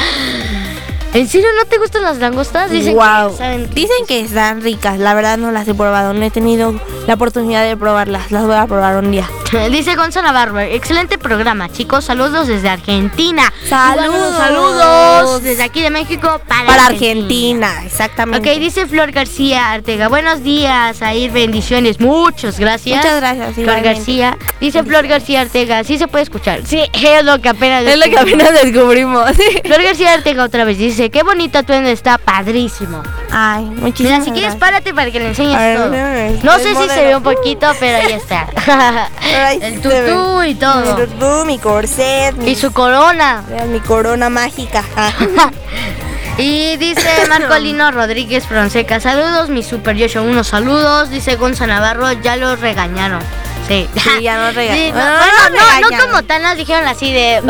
¿En 1.14 1.28
serio 1.28 1.48
no 1.58 1.66
te 1.66 1.76
gustan 1.78 2.02
las 2.02 2.18
langostas? 2.18 2.70
Dicen 2.70 2.94
wow. 2.94 3.30
que 3.30 3.36
saben 3.36 3.70
Dicen 3.74 4.06
que 4.08 4.20
están 4.20 4.62
ricas. 4.62 4.98
La 4.98 5.12
verdad 5.12 5.36
no 5.36 5.52
las 5.52 5.68
he 5.68 5.74
probado. 5.74 6.14
No 6.14 6.22
he 6.24 6.30
tenido 6.30 6.74
la 7.06 7.14
oportunidad 7.14 7.64
de 7.64 7.76
probarlas. 7.76 8.30
Las 8.32 8.44
voy 8.46 8.54
a 8.54 8.66
probar 8.66 8.96
un 8.96 9.10
día. 9.10 9.28
Dice 9.52 9.96
Gonzalo 9.96 10.28
Navarro, 10.28 10.60
excelente 10.60 11.18
programa, 11.18 11.70
chicos. 11.70 12.06
Saludos 12.06 12.46
desde 12.46 12.70
Argentina. 12.70 13.52
Saludos. 13.68 14.34
Saludos 14.34 15.42
desde 15.42 15.62
aquí 15.62 15.82
de 15.82 15.90
México 15.90 16.40
para, 16.48 16.64
Para 16.64 16.86
Argentina, 16.86 17.84
exactamente. 17.84 18.50
Ok, 18.50 18.58
dice 18.58 18.86
Flor 18.86 19.12
García 19.12 19.72
Artega. 19.72 20.08
Buenos 20.08 20.42
días, 20.42 21.02
Air, 21.02 21.32
bendiciones. 21.32 22.00
Muchas 22.00 22.58
gracias. 22.58 22.96
Muchas 22.96 23.20
gracias, 23.20 23.54
Flor 23.54 23.58
igualmente. 23.58 23.94
García. 23.94 24.38
Dice 24.58 24.82
Flor 24.84 25.06
García 25.06 25.42
Artega. 25.42 25.84
Sí 25.84 25.98
se 25.98 26.08
puede 26.08 26.24
escuchar. 26.24 26.64
Sí, 26.64 26.80
es 26.94 27.22
lo 27.22 27.38
que 27.42 27.50
apenas 27.50 27.84
Es 27.84 27.98
lo 27.98 28.04
que 28.06 28.18
apenas 28.18 28.52
descubrimos. 28.54 29.30
Flor 29.64 29.82
García 29.82 30.14
Artega 30.14 30.44
otra 30.44 30.64
vez 30.64 30.78
dice, 30.78 31.10
qué 31.10 31.22
bonita 31.22 31.62
tu 31.62 31.74
está 31.74 32.16
padrísimo. 32.16 33.02
Ay, 33.34 33.64
muchísimas 33.64 34.20
Mira, 34.20 34.24
si 34.24 34.30
quieres 34.32 34.56
párate 34.56 34.92
para 34.92 35.10
que 35.10 35.18
le 35.18 35.28
enseñes 35.28 35.58
ver, 35.58 35.76
todo. 35.78 35.90
No 36.42 36.58
sé 36.58 36.74
si 36.74 36.88
se 36.88 37.04
ve 37.04 37.16
un 37.16 37.22
poquito, 37.22 37.66
pero 37.80 37.96
ahí 38.06 38.12
está. 38.12 38.46
El 39.60 39.80
tutú 39.80 40.42
y 40.42 40.48
Mi 40.48 40.54
todo. 40.54 40.96
tutú, 40.96 41.44
mi 41.46 41.58
corset, 41.58 42.34
mi, 42.36 42.50
Y 42.50 42.54
su 42.56 42.72
corona. 42.72 43.42
mi 43.68 43.80
corona 43.80 44.28
mágica. 44.28 44.84
Y 46.38 46.78
dice 46.78 47.08
Marcolino 47.28 47.90
Rodríguez 47.90 48.46
Fonseca, 48.46 49.00
saludos 49.00 49.50
mi 49.50 49.62
super 49.62 49.94
Yoshi, 49.96 50.16
unos 50.18 50.48
saludos. 50.48 51.10
Dice 51.10 51.36
Gonza 51.36 51.66
Navarro, 51.66 52.10
ya 52.12 52.36
los 52.36 52.58
regañaron. 52.58 53.20
Sí. 53.68 53.88
Sí, 53.94 54.22
ya 54.22 54.36
nos 54.44 54.54
regañaron. 54.54 54.86
Sí, 54.86 54.92
no, 54.92 54.98
bueno, 54.98 55.50
no 55.50 55.80
no, 55.80 55.90
no 55.90 56.04
como 56.04 56.22
tal, 56.24 56.42
nos 56.42 56.56
dijeron 56.56 56.86
así 56.86 57.12
de 57.12 57.40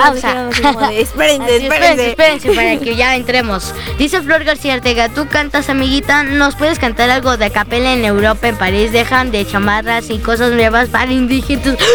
como 0.63 0.89
de, 0.89 1.01
espérense, 1.01 1.57
espérense. 1.57 2.11
espérense, 2.11 2.53
para 2.53 2.77
que 2.81 2.97
ya 2.97 3.17
entremos. 3.17 3.75
Dice 3.99 4.21
Flor 4.23 4.45
García 4.45 4.75
Ortega, 4.75 5.09
tú 5.09 5.27
cantas, 5.29 5.69
amiguita, 5.69 6.23
¿nos 6.25 6.55
puedes 6.57 6.79
cantar 6.79 7.11
algo 7.11 7.37
de 7.37 7.51
capela 7.51 7.93
en 7.93 8.05
Europa, 8.05 8.49
en 8.49 8.57
París? 8.57 8.93
Dejan 8.93 9.31
de 9.31 9.47
chamarras 9.47 10.11
y 10.11 10.19
cosas 10.19 10.53
nuevas 10.53 10.89
para 10.89 11.11
indígenas. 11.11 11.77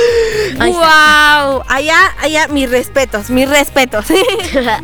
Wow, 0.58 1.64
allá, 1.68 2.16
allá, 2.20 2.48
mis 2.48 2.70
respetos, 2.70 3.30
mis 3.30 3.48
respetos. 3.50 4.06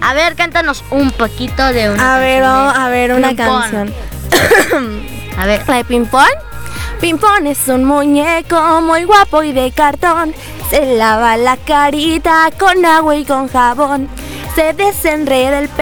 A 0.01 0.13
ver, 0.13 0.35
cántanos 0.35 0.83
un 0.91 1.11
poquito 1.11 1.65
de 1.73 1.89
una 1.89 2.15
a 2.15 2.19
ver, 2.19 2.41
canción 2.41 2.65
vamos 2.65 2.77
a 2.77 2.89
ver 2.89 3.13
una 3.13 3.35
canción. 3.35 3.93
A 5.37 5.45
ver. 5.45 5.63
¿La 5.67 5.77
de 5.77 5.83
Pimpón? 5.85 6.27
Pimpón 7.03 7.47
es 7.47 7.67
un 7.67 7.83
muñeco 7.83 8.79
muy 8.79 9.03
guapo 9.03 9.43
y 9.43 9.51
de 9.51 9.71
cartón. 9.71 10.33
Se 10.69 10.95
lava 10.95 11.35
la 11.35 11.57
carita 11.57 12.49
con 12.57 12.85
agua 12.85 13.17
y 13.17 13.25
con 13.25 13.49
jabón. 13.49 14.07
Se 14.55 14.71
desenreda 14.71 15.59
el 15.59 15.67